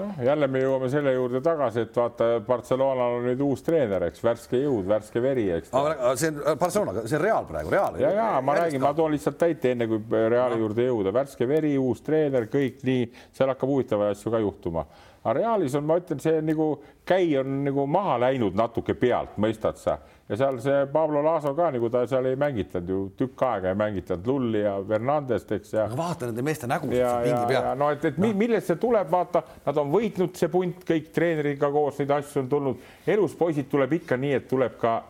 [0.00, 4.22] noh, jälle me jõuame selle juurde tagasi, et vaata, Barcelonal on nüüd uus treener, eks,
[4.24, 5.72] värske jõud, värske veri, eks.
[6.20, 8.00] see on Barcelona, see on Real praegu, Real.
[8.00, 11.76] ja, ja ma räägin, ma toon lihtsalt täite, enne kui Reali juurde jõuda, värske veri,
[11.80, 14.86] uus treener, kõik nii, seal hakkab huvitavaid asju ka juhtuma.
[15.24, 16.70] Aga Realis on, ma ütlen, see nagu
[17.06, 19.98] käi on nagu maha läinud natuke pealt, mõistad sa
[20.30, 23.78] ja seal see Pablo Laso ka nagu ta seal ei mängitanud ju tükk aega ei
[23.78, 25.86] mängitanud Lulli ja Fernandest, eks ja.
[25.96, 27.70] vaata nende meeste nägusid seal pingi peal.
[27.78, 28.30] no et, et no.
[28.38, 32.52] millest see tuleb, vaata, nad on võitnud see punt, kõik treeneriga koos neid asju on
[32.52, 32.84] tulnud.
[33.06, 35.00] elus poisid tuleb ikka nii, et tuleb ka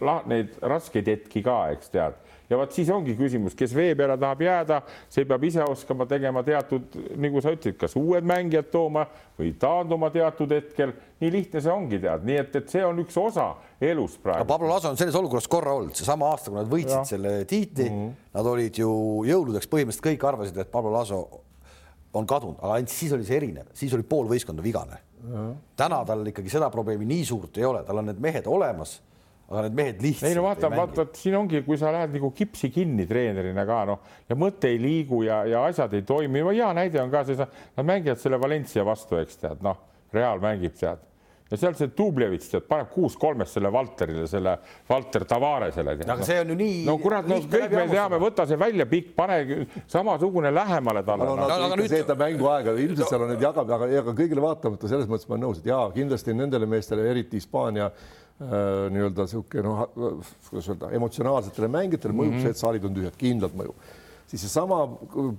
[0.00, 4.16] la, neid raskeid hetki ka, eks tead ja vot siis ongi küsimus, kes vee peale
[4.20, 4.80] tahab jääda,
[5.12, 9.04] see peab ise oskama tegema teatud, nagu sa ütlesid, kas uued mängijad tooma
[9.38, 10.94] või taanduma teatud hetkel.
[11.18, 13.48] nii lihtne see ongi, tead, nii et, et see on üks osa
[13.82, 14.46] elust praegu.
[14.46, 17.04] Pablo Laso on selles olukorras korra olnud, seesama aasta, kui nad võitsid ja.
[17.08, 18.30] selle tiitli mm, -hmm.
[18.38, 18.92] nad olid ju
[19.26, 21.24] jõuludeks põhimõtteliselt kõik arvasid, et Pablo Laso
[22.14, 25.02] on kadunud, aga ainult siis oli see erinev, siis oli pool võistkonda vigane.
[25.76, 29.00] täna tal ikkagi seda probleemi nii suurt ei ole, tal on need mehed olemas
[29.48, 32.68] aga need mehed lihtsalt ei no vaata, vaata, siin ongi, kui sa lähed nagu kipsi
[32.72, 36.44] kinni treenerina ka noh ja mõte ei liigu ja, ja asjad ei toimi.
[36.52, 40.76] hea näide on ka see, nad mängivad selle Valencia vastu, eks tead, noh, Real mängib
[40.76, 41.08] tead
[41.48, 44.54] ja seal see Dublevits tead paneb kuus kolmest selle Valterile, selle
[44.88, 45.96] Valter Tavaresele.
[46.04, 46.78] aga see on ju nii.
[46.84, 49.40] no kurat, no kõik me teame, võta see välja pikk, pane
[49.88, 51.36] samasugune lähemale talle no,.
[51.38, 54.44] No, aga nüüd see, et ta mänguaega ilmselt seal on need jagab, aga, aga kõigile
[54.44, 57.88] vaatamata selles mõttes ma olen nõus, et jaa, kindlasti nendele meestele, eriti Hispaania
[58.38, 59.80] nii-öelda niisugune noh,
[60.48, 62.46] kuidas öelda, emotsionaalsetele mängijatele mõjub mm -hmm.
[62.46, 63.88] see, et saalid on tühjad, kindlalt mõjub
[64.28, 64.82] siis seesama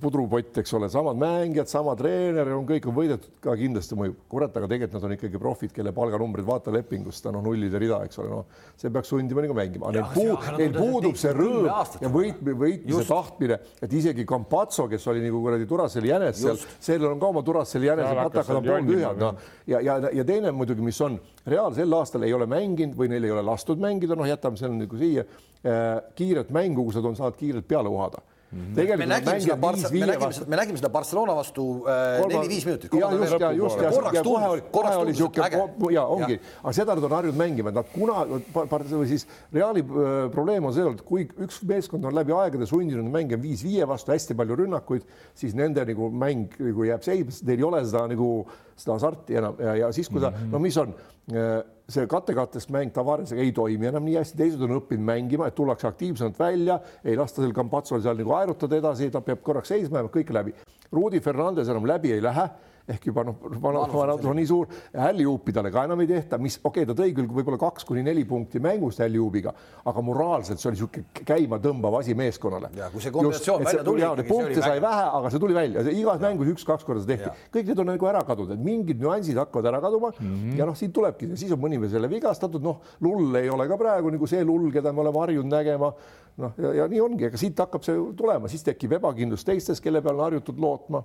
[0.01, 4.15] pudrupott, eks ole, samad mängijad, sama treener on kõik on võidetud ka kindlasti mõjub.
[4.31, 7.99] kurat, aga tegelikult nad on ikkagi profid, kelle palganumbrid vaata lepingust on no, nullide rida,
[8.07, 11.67] eks ole, noh, see peaks sundima nagu mängima, neil puud, neil puudub see rõõm
[12.01, 17.11] ja võit, võitmise tahtmine, et isegi Campazzo, kes oli nagu kuradi Duracell jänes seal, sellel
[17.11, 19.45] on ka oma Duracell jänes, matakad on pooltühjad, noh.
[19.69, 21.19] ja, ja, ja teine muidugi, mis on
[21.49, 24.81] Real sel aastal ei ole mänginud või neil ei ole lastud mängida, noh, jätame selle
[24.81, 28.73] nagu siia äh, kiiret mängu, kus nad on saanud kiirelt peale uhada Mhm.
[28.73, 32.65] tegelikult me nägime seda Barca, me nägime seda, me nägime seda Barcelona vastu äh, neli-viis
[32.65, 32.93] minutit.
[32.97, 36.95] ja just ja just ja, ja kohe oli, kohe oli niisugune ja ongi, aga seda
[36.97, 41.03] nad on harjunud mängima, et nad kuna või siis Reali äh, probleem on see olnud,
[41.05, 45.05] kui üks meeskond on läbi aegade sundinud mängima viis-viie vastu hästi palju rünnakuid,
[45.37, 48.31] siis nende nagu mäng nagu jääb seisma, neil ei ole seda nagu
[48.79, 50.53] seda hasarti enam ja, ja siis, kui ta mm, -hmm.
[50.53, 50.93] no mis on
[51.33, 51.59] äh,
[51.89, 55.87] see kattekattest mäng Tavaresega ei toimi enam nii hästi, teised on õppinud mängima, et tullakse
[55.87, 60.11] aktiivsemalt välja, ei lasta sel Campazzol seal nagu aerutada edasi, ta peab korraks seisma jääma,
[60.13, 60.53] kõik läbi.
[60.91, 62.49] Rudi Fernandes enam läbi ei lähe
[62.89, 66.83] ehk juba noh, vanadus on nii suur, hällihuupi talle ka enam ei tehta, mis okei
[66.83, 69.53] okay,, ta tõi küll võib-olla kaks kuni neli punkti mängust hällihuubiga,
[69.89, 72.71] aga moraalselt see oli niisugune käimatõmbav asi meeskonnale.
[72.77, 74.27] ja kui see kombinatsioon välja tuli.
[74.29, 77.83] punkte sai vähe, aga see tuli välja, igas mängus üks-kaks korda see tehti, kõik need
[77.83, 80.57] on nagu ära kadunud, et mingid nüansid hakkavad ära kaduma mm -hmm.
[80.57, 83.77] ja noh, siit tulebki, siis on mõni veel selle vigastatud, noh, lull ei ole ka
[83.77, 85.93] praegu nagu see lull, keda me oleme harjunud nägema.
[86.39, 90.01] Noh, ja, ja nii ongi, ega siit hakkab see tulema, siis tekib ebakindlus teistes, kelle
[90.01, 91.03] peale on harjutud lootma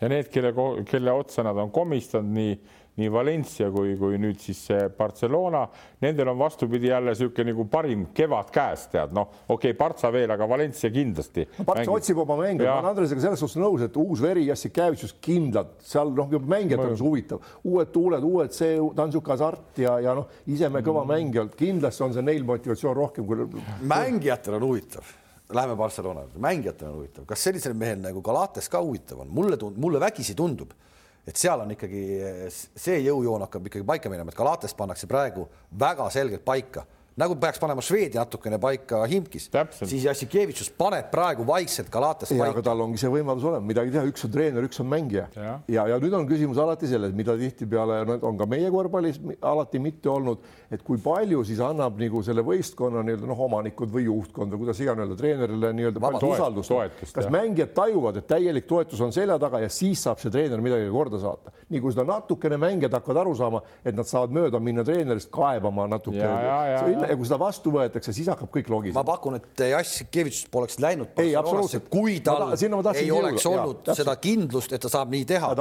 [0.00, 0.52] ja need, kelle,
[0.88, 2.58] kelle otsa nad on komistanud, nii,
[2.98, 4.60] nii Valencia kui, kui nüüd siis
[4.98, 5.62] Barcelona,
[6.02, 10.30] nendel on vastupidi jälle niisugune nagu parim kevad käes, tead, noh, okei okay,, Partsa veel,
[10.34, 11.66] aga Valencia kindlasti no,.
[11.68, 15.78] Partsa otsib oma mänge, ma olen Andresega selles suhtes nõus, et uus veri, Jassikevitšus kindlalt
[15.86, 20.18] seal noh, mängijad on huvitav, uued tuuled, uued see, ta on niisugune hasart ja, ja
[20.18, 21.14] noh, ise me kõva mm.
[21.14, 23.64] mängija, kindlasti on see neil motivatsioon rohkem kui.
[23.86, 25.16] mängijatel on huvitav
[25.54, 29.56] Läheme Barcelona juurde, mängijatele on huvitav, kas sellisel mehel nagu Galates ka huvitav on, mulle
[29.56, 30.74] tund-, mulle vägisi tundub,
[31.24, 32.02] et seal on ikkagi
[32.76, 35.46] see jõujoon hakkab ikkagi paika minema, et Galates pannakse praegu
[35.80, 36.84] väga selgelt paika
[37.18, 39.48] nagu peaks panema Šveedi natukene paika Himkis,
[39.80, 42.52] siis Jassikevitšus paneb praegu vaikselt Galatast paika.
[42.54, 45.56] aga tal ongi see võimalus olemas, midagi teha, üks on treener, üks on mängija ja,
[45.70, 50.10] ja, ja nüüd on küsimus alati selles, mida tihtipeale on ka meie korvpallis alati mitte
[50.12, 54.62] olnud, et kui palju siis annab nagu selle võistkonna nii-öelda noh, omanikud või juhtkond või
[54.64, 56.74] kuidas iganes öelda treenerile nii-öelda usaldust.
[57.16, 57.32] kas jah.
[57.34, 61.18] mängijad tajuvad, et täielik toetus on selja taga ja siis saab see treener midagi korda
[61.22, 61.54] saata.
[61.68, 65.88] nii kui seda natukene mängijad hakkavad aru saama, et nad saavad mööda minna treenerist kaebama
[65.90, 66.22] natuke
[67.08, 69.00] ja kui seda vastu võetakse, siis hakkab kõik logisema.
[69.00, 73.64] ma pakun, et Jassikevitš poleks läinud Barcelonasse, kui tal ma ta, ei oleks jõuda.
[73.64, 75.52] olnud ja, seda kindlust, et ta saab nii teha.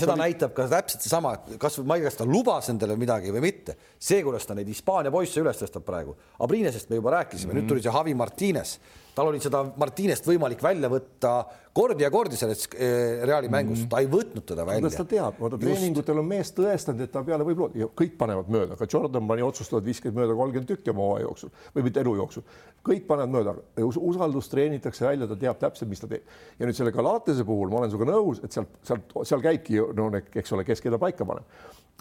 [0.00, 3.34] seda näitab ka täpselt seesama, et kas, ma ei tea, kas ta lubas endale midagi
[3.34, 3.76] või mitte.
[3.98, 6.16] see, kuidas ta neid Hispaania poisse üles tõstab praegu.
[6.42, 7.62] Abrinesest me juba rääkisime mm, -hmm.
[7.62, 8.78] nüüd tuli see Javi Martines
[9.14, 11.32] tal oli seda Martinest võimalik välja võtta
[11.72, 13.90] kordi ja kordi sellest eh, Reali mängust mm, -hmm.
[13.90, 14.80] ta ei võtnud teda välja.
[14.80, 18.16] kuidas ta teab, vaata treeningutel on mees tõestanud, et ta peale võib loota ja kõik
[18.20, 21.52] panevad mööda, ka Jordan pani otsustavalt viiskümmend mööda kolmkümmend tükki oma hooaja jooksul.
[21.76, 22.46] Või mitte elu jooksul,
[22.88, 23.54] kõik panevad mööda,
[23.84, 26.24] usaldus treenitakse välja, ta teab täpselt, mis ta teeb.
[26.58, 30.10] ja nüüd selle Galatese puhul ma olen sinuga nõus, et sealt, sealt, seal käibki no
[30.16, 31.44] eks ole, kes keda paika paneb.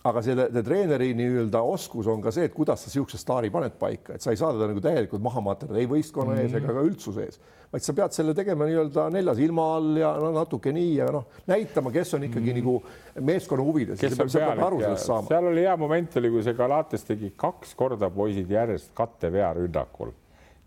[0.01, 4.15] Aga selle treeneri nii-öelda oskus on ka see, et kuidas sa niisuguse staari paned paika,
[4.15, 6.63] et sa ei saa teda nagu täielikult maha materdada ei võistkonna ees mm -hmm.
[6.63, 7.41] ega ka üldsuse ees,
[7.71, 11.27] vaid sa pead selle tegema nii-öelda neljas ilma all ja no natuke nii ja noh,
[11.49, 14.01] näitama, kes on ikkagi mm nagu meeskonna huvides.
[15.27, 20.11] seal oli hea moment oli, kui see Galates tegi kaks korda poisid järjest kattevea rünnakul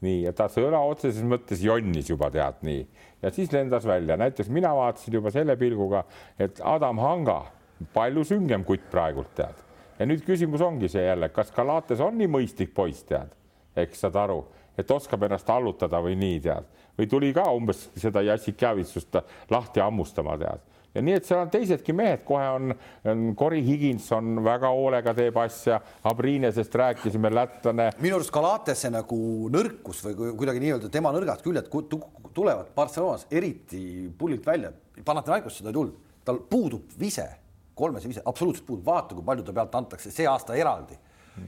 [0.04, 2.82] nii, ja ta sõna otseses mõttes jonnis juba tead nii.
[3.24, 6.04] Ja siis lendas välja, näiteks mina vaatasin juba selle pilguga,
[6.38, 7.38] et Adam Hanga
[7.94, 9.62] palju süngem kutt praegult tead.
[9.98, 13.30] ja nüüd küsimus ongi see jälle, kas Galates on nii mõistlik poiss, tead,
[13.78, 14.40] eks saad aru,
[14.78, 16.68] et oskab ennast allutada või nii tead,
[16.98, 19.20] või tuli ka umbes seda Jassikjavitsust
[19.50, 22.74] lahti hammustama tead ja nii, et seal on teisedki mehed, kohe on,
[23.10, 27.88] on Cory Higins on väga hoolega teeb asja, Abrinesest rääkisime, lätlane.
[28.02, 29.18] minu arust Galatese nagu
[29.54, 31.70] nõrkus või kuidagi nii-öelda tema nõrgad küljed
[32.34, 34.70] tulevad Barcelonas eriti pullilt välja.
[35.04, 37.26] Panathinaikos seda ei tulnud, tal puudub vise
[37.74, 40.96] kolmes viis absoluutselt puudub, vaata, kui palju ta pealt antakse see aasta eraldi.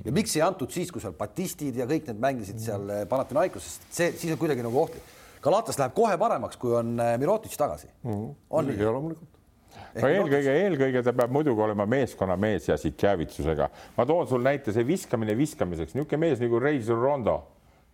[0.04, 3.78] Ja miks ei antud siis, kui seal Batistid ja kõik need mängisid seal eh, Panathinaikoses,
[3.90, 5.14] see siis on kuidagi nagu ohtlik.
[5.44, 8.12] Galatas läheb kohe paremaks, kui on eh, Mirotic tagasi mm.
[8.12, 8.36] -hmm.
[8.50, 8.84] on nii?
[8.84, 9.36] loomulikult
[9.76, 13.68] no eelkõige, eelkõige ta peab muidugi olema meeskonnamees ja Sikjävitsusega.
[13.96, 17.36] ma toon sul näite, see viskamine viskamiseks, niisugune mees nagu Reisur Rondo,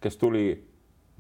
[0.01, 0.47] kes tuli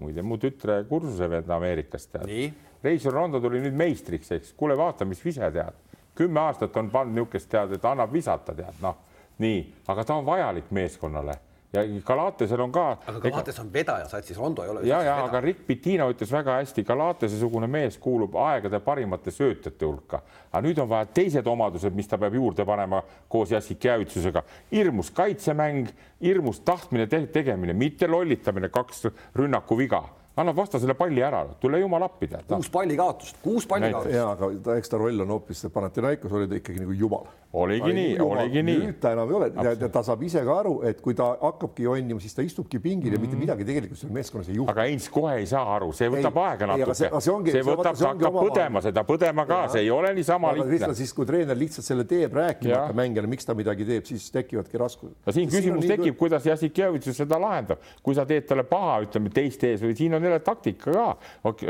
[0.02, 2.52] muide mu tütre kursusevend Ameerikast tead.
[2.82, 5.78] Reisur Rondo tuli nüüd meistriks, eks, kuule, vaata, mis vise tead,
[6.18, 8.98] kümme aastat on pannud niisugust tead, et annab visata, tead, noh,
[9.38, 11.38] nii, aga ta on vajalik meeskonnale
[11.72, 12.84] ja Galatesel on ka.
[13.06, 14.80] aga Galates on vedaja satsis, Rondo ei ole.
[14.84, 20.22] ja, ja aga Rick Pitino ütles väga hästi, Galatese-sugune mees kuulub aegade parimate söötjate hulka,
[20.50, 24.42] aga nüüd on vaja teised omadused, mis ta peab juurde panema koos Jassik Jäävitsusega.
[24.72, 25.88] hirmus kaitsemäng,
[26.20, 30.04] hirmus tahtmine te, tegemine, mitte lollitamine, kaks rünnakuviga
[30.36, 32.46] annab vastasele palli ära, tule jumal appi tead.
[32.48, 34.14] kuus palli kaotust, kuus palli kaotust.
[34.14, 37.92] ja, aga ta, eks ta roll on hoopis, Panathinaikos oli ta ikkagi nagu jumal oligi
[37.92, 38.78] nii, oligi nii.
[38.80, 42.20] nüüd ta enam ei ole, ta saab ise ka aru, et kui ta hakkabki jonnima,
[42.22, 43.16] siis ta istubki pingil mm -hmm.
[43.16, 43.42] ja mitte mhm.
[43.44, 44.70] midagi tegelikult seal meeskonnas ei juhtu.
[44.70, 46.94] aga Heinz kohe ei saa aru, see võtab ei, aega natuke.
[46.94, 50.52] see, see, ongi, see võtab, ta hakkab põdema seda, põdema ka, see ei ole niisama
[50.52, 50.94] lihtne.
[50.94, 55.16] siis kui treener lihtsalt selle teeb rääkimata mängijale, miks ta midagi teeb, siis tekivadki raskused.
[55.26, 59.64] no siin küsimus tekib, kuidas Jassikjevitš seda lahendab, kui sa teed talle paha, ütleme teist
[59.64, 61.08] ees või siin on jälle taktika ka,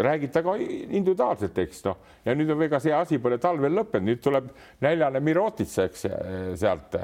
[0.08, 4.22] räägid temaga individuaalselt, eks noh, ja nüüd on ega see asi pole talvel lõppenud, nüüd
[4.24, 4.52] tuleb
[4.84, 6.06] näljane Mirotitsa, eks
[6.60, 6.96] sealt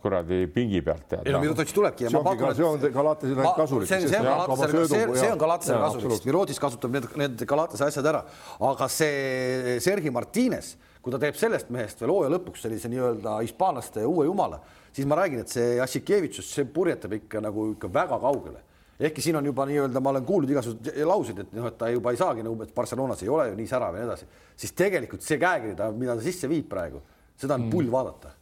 [0.00, 1.14] kuradi pingi pealt.
[1.24, 3.88] ei no Mirotic tulebki ja ma pakun, et see on Galatesele kasulik.
[3.88, 8.08] see, see on Galatesele, see, see on Galatesele kasulik, Mirotic kasutab need, need Galatese asjad
[8.12, 8.22] ära,
[8.70, 14.04] aga see Sergei Martines, kui ta teeb sellest mehest veel hooaja lõpuks sellise nii-öelda hispaanlaste
[14.08, 14.60] uue jumala,
[14.92, 18.64] siis ma räägin, et see Jassikevitšus, see purjetab ikka nagu ikka väga kaugele
[19.00, 22.12] ehkki siin on juba nii-öelda, ma olen kuulnud igasuguseid lauseid, et noh, et ta juba
[22.12, 24.28] ei saagi nagu, et Barcelonas ei ole ju nii särav ja nii edasi,
[24.60, 27.00] siis tegelikult see käekiri, mida ta sisse viib praegu
[27.40, 28.36] seda on pull vaadata.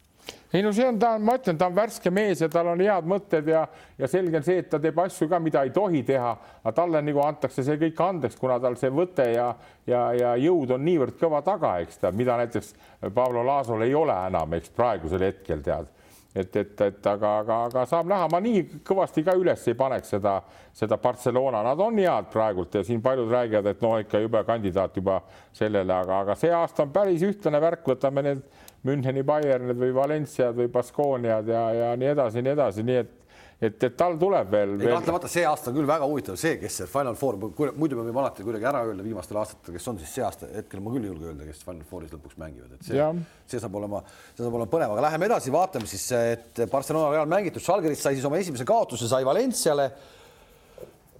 [0.53, 2.81] Ei no see on, ta on, ma ütlen, ta on värske mees ja tal on
[2.81, 3.63] head mõtted ja,
[4.01, 6.31] ja selge on see, et ta teeb asju ka, mida ei tohi teha,
[6.63, 9.51] aga talle nagu antakse see kõik andeks, kuna tal see võte ja,
[9.89, 12.73] ja, ja jõud on niivõrd kõva taga, eks ta, mida näiteks
[13.13, 15.93] Pablo Laasol ei ole enam, eks praegusel hetkel tead
[16.35, 20.13] et, et, et aga, aga, aga saab näha, ma nii kõvasti ka üles ei paneks
[20.13, 20.35] seda,
[20.77, 24.97] seda Barcelona, nad on head praegult ja siin paljud räägivad, et no ikka jube kandidaat
[25.01, 25.19] juba
[25.55, 28.43] sellele, aga, aga see aasta on päris ühtlane värk, võtame need
[28.85, 33.15] Müncheni Bayernid või Valenciad või Baskooniad ja, ja nii edasi, nii edasi, nii et
[33.59, 36.87] et, et tal tuleb veel, kahtlemata see aasta on küll väga huvitav, see, kes see
[36.89, 37.35] Final Four,
[37.75, 40.83] muidu me võime alati kuidagi ära öelda viimastel aastatel, kes on siis see aasta, hetkel
[40.83, 43.09] ma küll ei julge öelda, kes Final Fouris lõpuks mängivad, et see,
[43.51, 44.01] see saab olema,
[44.31, 48.15] see saab olema põnev, aga läheme edasi, vaatame siis, et Barcelona Real mängitud, Žalgiris sai
[48.15, 49.89] siis oma esimese kaotuse, sai Valenciale.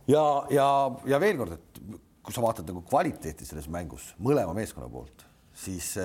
[0.07, 0.25] ja,
[0.55, 0.69] ja,
[1.11, 1.81] ja veel kord, et
[2.23, 5.27] kui sa vaatad nagu kvaliteeti selles mängus mõlema meeskonna poolt,
[5.60, 5.95] siis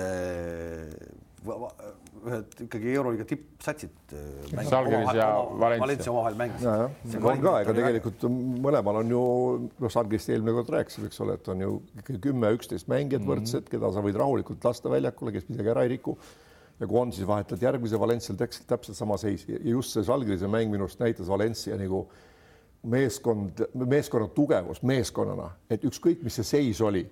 [2.25, 4.13] ühed ikkagi euroliiga tippsatsid.
[4.15, 5.27] Äh, Salgeris ja
[5.59, 7.19] Valencia omavahel mängisid.
[7.21, 8.25] on ka, ega tegelikult
[8.65, 9.21] mõlemal on ju,
[9.83, 13.27] noh, Salgerist eelmine kord rääkisime, eks ole, et on ju ikkagi kümme, üksteist mängijat mm
[13.27, 13.45] -hmm.
[13.45, 16.17] võrdsed, keda sa võid rahulikult lasta väljakule, kes midagi ära ei riku.
[16.79, 20.47] ja kui on, siis vahetad järgmise Valencial täpselt, täpselt sama seis ja just see Salgerise
[20.47, 22.09] mäng minu arust näitas Valencia nagu
[22.83, 27.05] meeskond, meeskonna tugevust meeskonnana, et ükskõik, mis see seis oli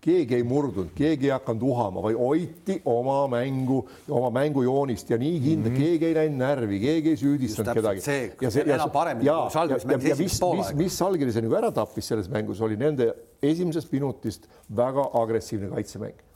[0.00, 5.40] keegi ei murdunud, keegi ei hakanud uhama, vaid hoiti oma mängu, oma mängujoonist ja nii
[5.44, 5.84] kindla mm, -hmm.
[5.84, 8.00] keegi ei läinud närvi, keegi ei süüdistanud kedagi.
[8.40, 8.78] ja see, ja,
[9.22, 13.92] ja, ja, ja mis, mis, mis Salgirise nagu ära tappis selles mängus, oli nende esimesest
[13.92, 16.26] minutist väga agressiivne kaitsemäng.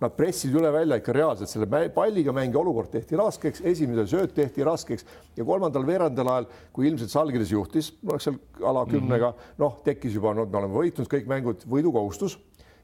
[0.00, 4.64] Nad pressisid üle välja ikka reaalselt selle palliga mängi olukord tehti raskeks, esimene sööt tehti
[4.64, 5.04] raskeks
[5.36, 9.76] ja kolmandal veerandal ajal, kui ilmselt Salgiris juhtis, noh, seal ala kümnega mm -hmm., noh,
[9.84, 12.38] tekkis juba, no me oleme võitnud kõik mängud, võidukohustus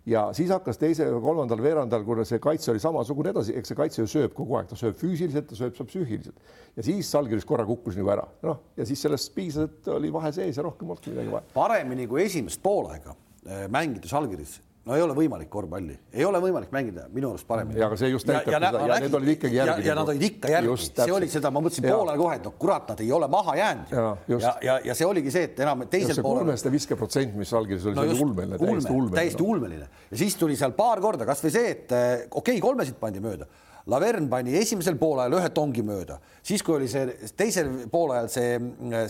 [0.06, 4.02] ja siis hakkas teise kolmandal veerandal, kuna see kaitse oli samasugune edasi, eks see kaitse
[4.04, 6.52] ju sööb kogu aeg, ta sööb füüsiliselt, ta sööb, sööb psüühiliselt.
[6.76, 10.32] Ja siis Salgiris korra kukkus nagu ära, noh ja siis sellest piisas, et oli vahe
[10.36, 11.50] sees ja rohkem polnudki midagi vaja.
[11.54, 16.70] paremini kui esimest poolaega eh, mängida Salgiris no ei ole võimalik korvpalli, ei ole võimalik
[16.74, 17.80] mängida minu arust paremini.
[17.80, 19.82] ja aga see just näitab ja, ja, ja, ja need olid ikkagi järgi.
[19.82, 22.52] ja, ja nad olid ikka järgi, see oli seda, ma mõtlesin poolel kohe, et no
[22.60, 23.94] kurat, nad ei ole maha jäänud.
[23.96, 24.06] ja,
[24.36, 26.44] ja, ja, ja see oligi see, et enam teisel poolel.
[26.44, 29.18] kolmeste viskeprotsent, mis algis oli no, ulmeline, täiesti ulmeline.
[29.18, 33.00] täiesti ulmeline ja siis tuli seal paar korda kasvõi see, et eh, okei okay,, kolmesid
[33.02, 33.50] pandi mööda
[33.86, 38.56] Lavern pani esimesel poolajal ühe tongi mööda, siis kui oli see teisel poolajal see,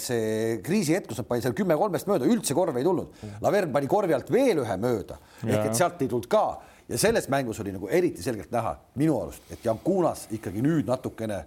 [0.03, 3.24] see kriisihetk, kus nad panid seal kümme kolmest mööda, üldse korvi ei tulnud.
[3.45, 5.16] Lavern pani korvi alt veel ühe mööda
[5.47, 6.47] ehk et sealt ei tulnud ka.
[6.87, 11.41] Ja selles mängus oli nagu eriti selgelt näha minu arust, et Jankunas ikkagi nüüd natukene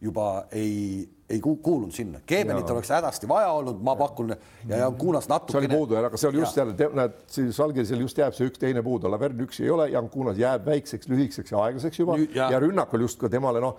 [0.00, 2.20] juba ei, ei kuulunud sinna.
[2.26, 5.66] Keebenit oleks hädasti vaja olnud, ma pakun ja, ja Kunas natukene.
[5.66, 8.62] see oli puudu, aga see oli just jälle, näed, siis Salgirisel just jääb see üks
[8.62, 12.18] teine puudu, Lavern üksi ei ole, Jan Kunas jääb väikseks, lühikeseks ja aeglaseks juba.
[12.20, 13.74] Nüüd, ja, ja rünnakul just ka temale noh,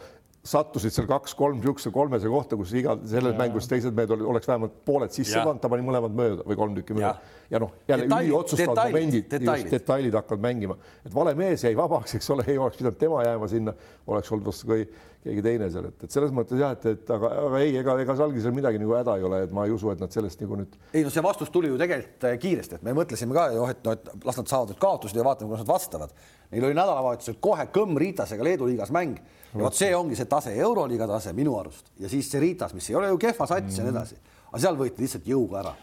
[0.48, 3.40] sattusid seal kaks-kolm niisuguse kolmese kohta, kus iga selles ja.
[3.40, 6.96] mängus teised mehed oleks vähemalt pooled sisse pannud, ta pani mõlemad mööda või kolm tükki
[6.98, 7.16] mööda.
[7.52, 10.16] ja noh, jälle üliotsustavad momendid, just detailid.
[10.16, 13.76] hakkavad mängima, et vale mees jäi vabaks, eks ole, ei oleks pidanud tema jääma sinna,
[14.08, 14.88] oleks olnud vast kui
[15.26, 18.16] keegi teine seal, et, et selles mõttes jah, et, et aga, aga ei, ega, ega
[18.20, 20.78] Salgisel midagi nagu häda ei ole, et ma ei usu, et nad sellest nagu nüüd.
[20.94, 23.82] ei no see vastus tuli ju tegelikult äh, kiiresti, et me mõtlesime ka ju, et
[23.88, 26.14] noh, et las nad saavad nüüd kaotused ja vaatame, kuidas nad vastavad.
[26.52, 30.54] Neil oli nädalavahetusel kohe Kõmm Ritasega Leedu liigas mäng ja vot see ongi see tase,
[30.56, 33.82] euroliiga tase minu arust ja siis see Ritas, mis ei ole ju kehva sats mm.
[33.82, 35.76] ja nii edasi, aga seal võeti lihtsalt jõuga ära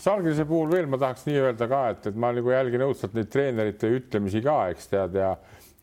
[0.00, 3.28] Salgrise puhul veel ma tahaks nii öelda ka, et, et ma nagu jälgin õudselt neid
[3.32, 5.34] treenerite ütlemisi ka, eks tead ja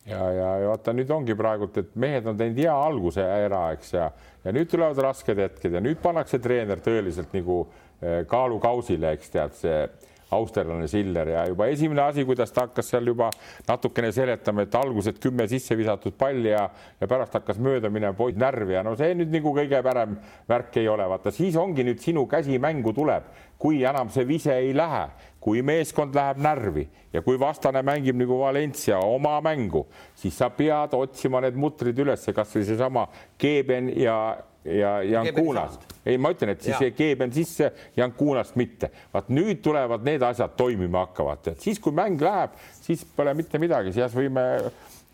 [0.08, 4.10] ja, ja, vaata nüüd ongi praegult, et mehed on teinud hea alguse ära, eks ja,
[4.44, 7.62] ja nüüd tulevad rasked hetked ja nüüd pannakse treener tõeliselt nagu
[8.00, 9.82] eh, kaalukausile, eks tead, see
[10.30, 11.28] austerlane Siller.
[11.28, 13.30] Ja juba esimene asi, kuidas ta hakkas seal juba
[13.68, 16.66] natukene seletama, et alguses kümme sisse visatud palli ja,
[17.00, 20.16] ja pärast hakkas mööda minema poiss närvi ja no see nüüd nagu kõige parem
[20.48, 23.26] värk ei ole, vaata siis ongi nüüd sinu käsi mängu tuleb,
[23.60, 25.04] kui enam see vise ei lähe,
[25.40, 30.94] kui meeskond läheb närvi ja kui vastane mängib nagu Valencia oma mängu, siis sa pead
[30.96, 33.08] otsima need mutrid üles, kasvõi seesama
[33.40, 34.20] Keeben ja
[34.64, 35.86] ja Jankunast.
[36.06, 38.90] ei, ma ütlen, et siis Keeben sisse, Jankunast mitte.
[39.12, 43.58] vaat nüüd tulevad need asjad toimima hakkavad, et siis, kui mäng läheb, siis pole mitte
[43.58, 44.44] midagi, siis võime,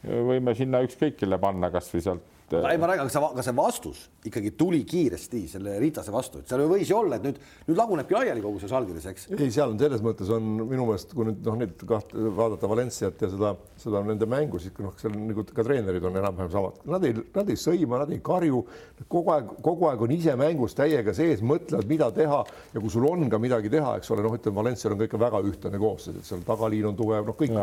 [0.02, 4.02] võime sinna ükskõik kelle panna, kasvõi sealt ei, ma räägin, aga see, aga see vastus
[4.28, 8.14] ikkagi tuli kiiresti selle Ritase vastu, et seal võis ju olla, et nüüd, nüüd lagunebki
[8.14, 9.26] laiali kogu see Žalgiris, eks.
[9.34, 13.24] ei, seal on selles mõttes on minu meelest, kui nüüd noh, neid kahte vaadata Valenciat
[13.26, 17.06] ja seda, seda nende mängu, siis noh, seal nagu ka treenerid on enam-vähem samad, nad
[17.08, 18.62] ei, nad ei sõima, nad ei karju,
[19.06, 22.42] kogu aeg, kogu aeg on ise mängus täiega sees, mõtlevad, mida teha.
[22.74, 25.22] Ja kui sul on ka midagi teha, eks ole, noh, ütleme Valencial on ka ikka
[25.26, 27.56] väga ühtlane koosseis, et seal tagaliin on tugev, noh, kõik,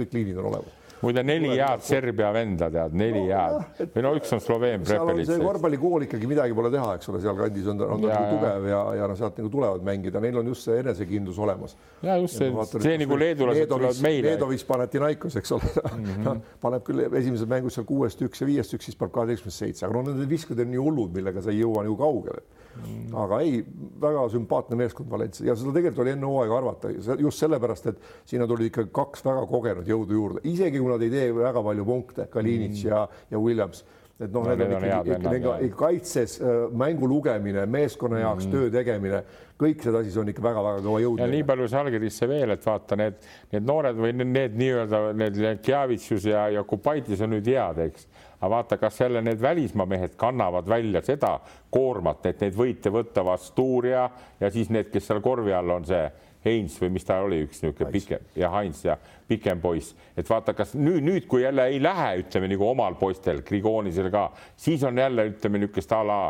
[0.00, 3.88] kõik liinid on olemas muide neli head Serbia venda tead, neli head.
[3.94, 5.30] või no üks on Sloveen Prepelits.
[5.30, 8.68] see korvpallikool ikkagi midagi pole teha, eks ole, sealkandis on ta, on ta nagu tugev
[8.70, 11.76] ja, ja noh, sealt nagu tulevad mängida, neil on just see enesekindlus olemas.
[12.04, 14.34] ja just see, see nagu leedulased tulevad meile.
[14.34, 15.74] Leedovis Panathinaikos, eks ole.
[15.90, 16.40] Mm, -hmm.
[16.62, 19.96] paneb küll esimeses mängus seal kuuest üks ja viiest üks, siis paneb kaheteistkümnest seitse, aga
[19.96, 22.44] no need viskad on nii hullud, millega sa ei jõua nagu kaugele.
[22.70, 23.14] Mm..
[23.18, 23.64] aga ei,
[24.00, 25.46] väga sümpaatne meeskond Valencia.
[25.48, 26.92] Ja seda tegelikult oli enne hooaega arvata.
[27.18, 31.14] Just sellepärast, et sinna tulid ikka kaks väga kogenud jõudu juurde, isegi kui nad ei
[31.14, 32.92] tee väga palju punkte, Kalinitš mm.
[32.92, 33.84] ja, ja Williams
[34.20, 38.52] et noh no,, need on ikkagi, ikkagi kaitses äh, mängu lugemine, meeskonna jaoks mm.
[38.52, 39.22] töö tegemine,
[39.60, 41.22] kõik see asi on ikka väga-väga kõva jõud.
[41.22, 43.16] ja nii palju Žalgirisse veel, et vaata need,
[43.54, 48.08] need noored või need, need nii-öelda need Kjavitsus ja, ja Kupaitis on nüüd head, eks,
[48.40, 51.38] aga vaata, kas jälle need välismaa mehed kannavad välja seda
[51.72, 54.04] koormat, et neid võite võtta Vastuuria
[54.40, 56.04] ja siis need, kes seal korvi all on see
[56.44, 58.96] Heinz või mis ta oli, üks niisugune pikem ja Heinz ja
[59.28, 63.42] pikem poiss, et vaata, kas nüüd, nüüd, kui jälle ei lähe, ütleme nagu omal poistel,
[63.46, 66.20] Grigonisel ka, siis on jälle ütleme niisugust a la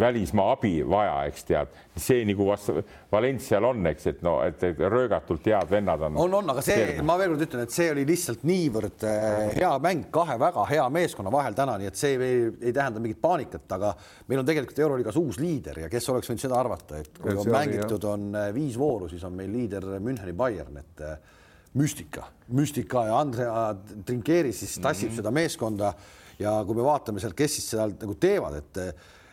[0.00, 2.80] välismaa abi vaja, eks tead, see nagu vastu
[3.12, 6.16] Valencial on, eks, et no, et röögatult head vennad on.
[6.24, 9.70] on, on, aga see, ma veel kord ütlen, et see oli lihtsalt niivõrd äh, hea
[9.84, 13.68] mäng kahe väga hea meeskonna vahel täna, nii et see ei, ei tähenda mingit paanikat,
[13.76, 13.92] aga
[14.30, 17.54] meil on tegelikult Euroliigas uus liider ja kes oleks võinud seda arvata, et kui on
[17.54, 21.06] mängitud, on äh, viis vooru, siis on meil liider Müncheni Bayern, et
[21.78, 23.70] müstika, müstika ja Andrea
[24.06, 25.16] Trinkeeri siis tassib mm -hmm.
[25.22, 25.94] seda meeskonda
[26.38, 28.78] ja kui me vaatame sealt, kes siis seal nagu teevad, et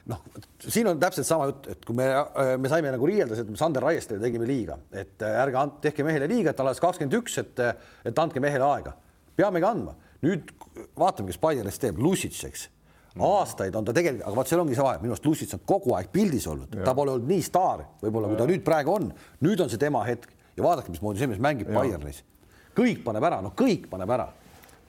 [0.10, 0.22] noh,
[0.62, 2.08] siin on täpselt sama jutt, et kui me,
[2.62, 6.52] me saime nagu riieldas, et Sander Raiestele tegime liiga, et äh, ärge tehke mehele liiga,
[6.52, 7.62] et ta alles kakskümmend üks, et,
[8.08, 8.96] et andke mehele aega.
[9.38, 9.96] peamegi andma.
[10.22, 10.52] nüüd
[10.98, 12.68] vaatame, kes Bayernis teeb, Lussits, eks.
[13.22, 15.96] Aastaid on ta tegelikult, aga vot seal ongi see vahe, minu arust Lussits on kogu
[15.98, 19.10] aeg pildis olnud, ta pole olnud nii staar, võib-olla kui ta nüüd praegu on,
[19.44, 20.38] nüüd on see tema hetk.
[20.56, 22.24] Ja vaadake, mismoodi see mees mängib Bayernis.
[22.76, 24.30] kõik paneb ära, no kõik paneb ära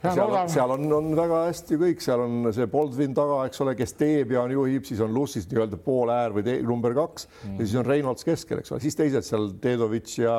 [0.03, 3.75] seal, on, seal on, on väga hästi kõik, seal on see Boldvin taga, eks ole,
[3.79, 7.29] kes teeb ja on juhib, siis on Lussis nii-öelda pool äär või number kaks.
[7.45, 7.61] Mm.
[7.61, 10.37] ja siis on Reinolds keskel, eks ole, siis teised seal Dedovitš ja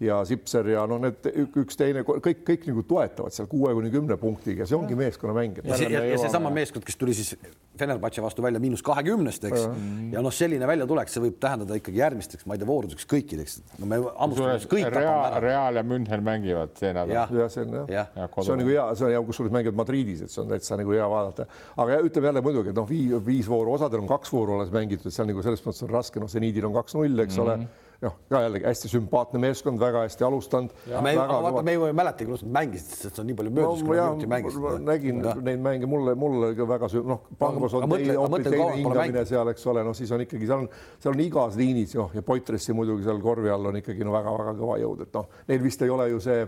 [0.00, 1.24] ja Sipser ja noh, need
[1.56, 5.62] üks teine kõik, kõik nagu toetavad seal kuue kuni kümne punktiga, see ongi meeskonnamäng.
[5.64, 7.32] ja, see, ja, ja seesama meeskond, kes tuli siis
[7.76, 9.70] Fenerbahce vastu välja miinus kahekümnest, eks ja,
[10.16, 13.56] ja noh, selline väljatulek, see võib tähendada ikkagi järgmisteks, ma ei tea, voorudeks kõikideks.
[13.80, 17.14] no me hammustame kõik Real, Real ja München mängivad see nädal.
[17.16, 20.34] jah, see on jah, see on nagu hea, see on hea, kusjuures mängivad Madridis, et
[20.34, 21.48] see on täitsa nagu hea vaadata.
[21.84, 25.08] aga ütleme jälle muidugi, et noh, viis, viis vooru, osadel on kaks vooru alles mängitud,
[25.12, 27.66] seal nagu selles mõttes on raske, noh, seniidil on kaks-null, eks mm -hmm.
[27.66, 30.74] ole noh, ka jällegi hästi sümpaatne meeskond, väga hästi alustanud.
[31.02, 33.82] me ei, vaata, me ei mäletagi, kuidas nad mängisid, sest see on nii palju möödas
[33.82, 34.64] no,, kui nad minuti mängisid.
[34.64, 35.36] ma nägin ja.
[35.48, 39.52] neid mänge, mulle, mulle ka väga süü-, noh, Pangos on teine, hoopis teine hingamine seal,
[39.52, 40.68] eks ole, noh, siis on ikkagi seal on,
[40.98, 44.58] seal on igas liinis, noh, ja Poitressi muidugi seal korvi all on ikkagi no väga-väga
[44.60, 46.44] kõva jõud, et noh, neil vist ei ole ju see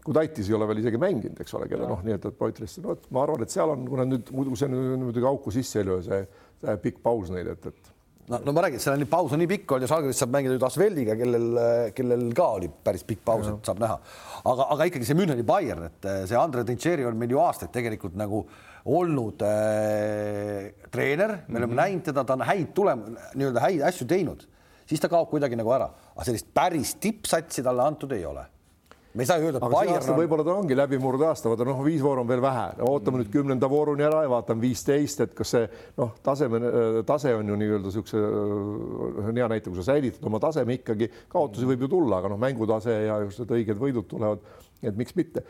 [0.00, 2.94] Kudaitis ei ole veel isegi mänginud, eks ole, keda noh, nii et, et Poitris, no
[2.94, 5.86] vot ma arvan, et seal on, kuna nüüd muidu see on muidugi auku sisse ei
[5.90, 6.22] löö, see,
[6.62, 7.90] see pikk paus neil, et, et
[8.30, 10.34] no, no ma räägin, seal on nii paus on nii pikk olnud ja Žalgiris saab
[10.34, 11.48] mängida nüüd Asveldiga, kellel,
[11.96, 13.96] kellel ka oli päris pikk paus, et saab näha.
[14.52, 17.72] aga, aga ikkagi see Müncheni Bayern, et eh, see Andre Tintšeri on meil ju aastaid
[17.74, 18.44] tegelikult nagu
[18.90, 21.82] olnud äh, treener, me oleme mm -hmm.
[21.82, 23.04] näinud teda, ta on häid tulem-,
[23.34, 24.46] nii-öelda häid asju teinud,
[24.86, 28.46] siis ta kaob kuidagi nagu ära, aga sellist päris tippsatsi talle antud ei ole
[29.14, 30.18] me ei saa ju öelda, aasta on...
[30.20, 33.22] võib-olla ta ongi läbimurdeaasta, vaata noh, viis vooru on veel vähe, ootame mm.
[33.22, 35.64] nüüd kümnenda vooruni ära ja vaatame viisteist, et kas see
[35.98, 36.60] noh, taseme,
[37.08, 38.20] tase on ju nii-öelda niisuguse
[39.30, 43.00] hea näite, kui sa säilitad oma taseme ikkagi, kaotusi võib ju tulla, aga noh, mängutase
[43.08, 44.46] ja just need õiged võidud tulevad,
[44.82, 45.42] et miks mitte.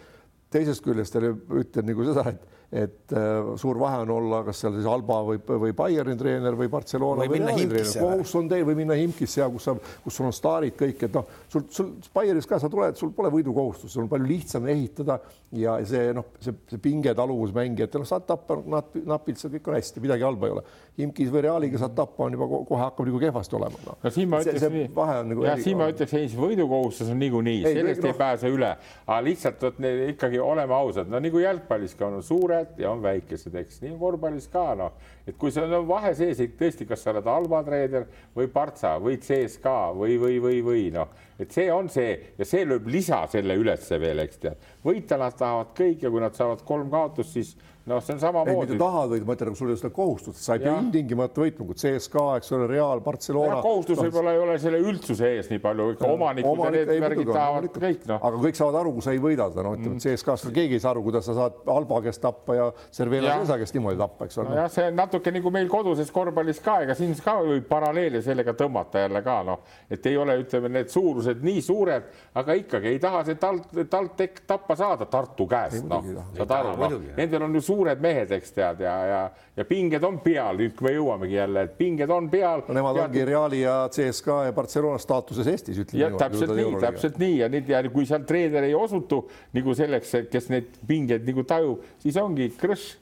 [0.51, 4.87] teisest küljest ütlen nagu seda, et et äh, suur vahe on olla, kas seal siis
[4.87, 7.99] Alba või, või Bayerni treener või Barcelona või, või minna Himkisse.
[7.99, 11.19] kohus on teil või minna Himkisse ja kus sa, kus sul on staarid kõik, et
[11.19, 15.19] noh, sul, sul Bayeris ka sa tuled, sul pole võidukohustust, sul on palju lihtsam ehitada
[15.59, 19.79] ja see noh, see, see pinge taluvusmängijatele noh, saad tappa napi, napilt, see kõik on
[19.81, 20.65] hästi, midagi halba ei ole.
[21.01, 23.99] Himkis või Realiga saad tappa, on juba kohe hakkab nagu kehvasti olema no..
[23.99, 27.65] no siin ma ütleks nii, nagu jah, siin ma ütleks, ei, see võidukohustus on niikuinii,
[27.67, 28.71] sellest ei, no, ei pääse üle,
[29.09, 33.55] aga lihtsalt vot ikkagi oleme ausad, no nagu jalgpalliski on suured suured ja on väikesed,
[33.55, 33.81] eks.
[33.83, 34.93] Nii korvpallis ka noh,
[35.27, 38.07] et kui seal on vahe sees, tõesti, kas sa oled Alba treener
[38.37, 41.11] või Partsa või CSKA või, või, või, või noh,
[41.41, 45.37] et see on see ja see lööb lisa selle ülesse veel, eks tead, võita nad
[45.37, 47.55] tahavad kõik ja kui nad saavad kolm kaotust, siis
[47.91, 48.77] noh, see on samamoodi.
[48.79, 51.79] tahad võita, ma ütlen, sul ei ole seda kohustust, sa ei pea ilmtingimata võitma, kui
[51.81, 53.61] CSKA, eks ole, Real, Barcelona.
[53.65, 57.05] kohustus no, võib-olla ei ole selle üldsuse ees nii palju, ikka omanikud Omanik, ja need
[57.07, 58.23] värgid tahavad kõik noh.
[58.29, 60.05] aga kõik saavad aru, kui sa ei võida seda, no ütleme mm.
[60.05, 63.77] CSKA-st keegi ei saa aru, kuidas sa saad Alba käest tappa ja Cervena Cesa käest
[63.77, 64.61] niimoodi tappa, eks ole no,.
[64.61, 68.55] jah, see on natuke nagu meil koduses korvpallis ka, ega siin ka võib paralleele sellega
[68.59, 73.01] tõmmata jälle ka noh, et ei ole, ütleme, need suurused nii suured, aga ikkagi ei
[73.03, 76.07] taha see talt, TalTech tappa saada Tartu käest, noh,
[76.37, 79.21] saad aru, noh, nendel on ju suured mehed, eks tead ja, ja,
[79.57, 82.65] ja pinged on peal, nüüd kui me jõuamegi jälle, et pinged on peal.
[82.69, 86.19] no nemad ongi Reali ja CSKA ja Barcelona staatuses Eestis, ütleme.
[86.21, 87.37] täpselt nii, täpselt nii.
[87.43, 89.23] Ja nüüd ja kui seal treener ei osutu
[89.57, 92.93] nagu selleks, kes neid pingeid nagu tajub, siis ongi krõš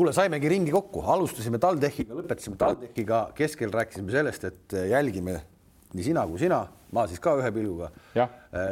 [0.00, 5.36] kuule, saimegi ringi kokku, alustasime TalTechiga, lõpetasime TalTechiga, keskel rääkisime sellest, et jälgime
[5.92, 6.62] nii sina kui sina,
[6.96, 7.90] ma siis ka ühe pilguga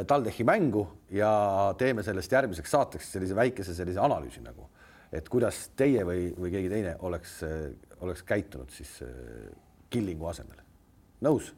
[0.09, 1.29] TalTechi mängu ja
[1.77, 4.65] teeme sellest järgmiseks saateks sellise väikese sellise analüüsi nagu
[5.13, 7.39] et kuidas teie või, või keegi teine oleks,
[8.05, 9.13] oleks käitunud siis äh,
[9.89, 10.59] Killingu asemel.
[11.25, 11.53] nõus?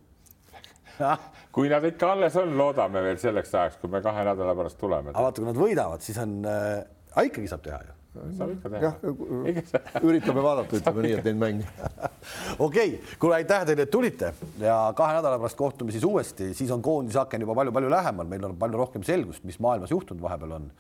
[1.56, 5.12] kui nad ikka alles on, loodame veel selleks ajaks, kui me kahe nädala pärast tuleme.
[5.12, 8.82] aga vaata, kui nad võidavad, siis on äh,, ikkagi saab teha ju saab ikka teha.
[8.84, 11.68] jah, üritame vaadata, ütleme nii, et neid mänge.
[12.68, 16.72] okei okay., kuule, aitäh teile, et tulite ja kahe nädala pärast kohtume siis uuesti, siis
[16.76, 20.72] on koondisaken juba palju-palju lähemal, meil on palju rohkem selgust, mis maailmas juhtunud vahepeal on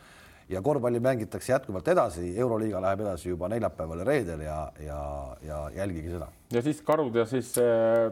[0.51, 5.01] ja korvpalli mängitakse jätkuvalt edasi, Euroliiga läheb edasi juba neljapäeval ja reedel ja, ja,
[5.47, 6.27] ja jälgige seda.
[6.51, 8.11] ja siis karud ja siis äh,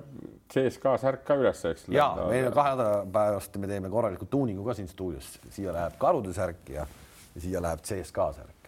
[0.54, 1.90] CSKA särk ka üles, eks.
[1.92, 6.34] ja meil kahe nädala pärast me teeme korraliku tuuningu ka siin stuudios, siia läheb karude
[6.34, 6.88] särk ja,
[7.36, 8.59] ja siia läheb CSKA särk.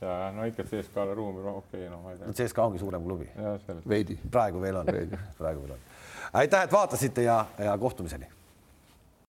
[0.00, 2.32] Ja no ikka CSKA-le ruumi, okei okay,, no ma ei tea.
[2.46, 3.28] CSKA ongi suurem klubi.
[3.88, 4.18] veidi.
[4.30, 4.94] praegu veel on,
[5.38, 5.84] praegu veel on.
[6.32, 8.35] aitäh, et vaatasite ja, ja kohtumiseni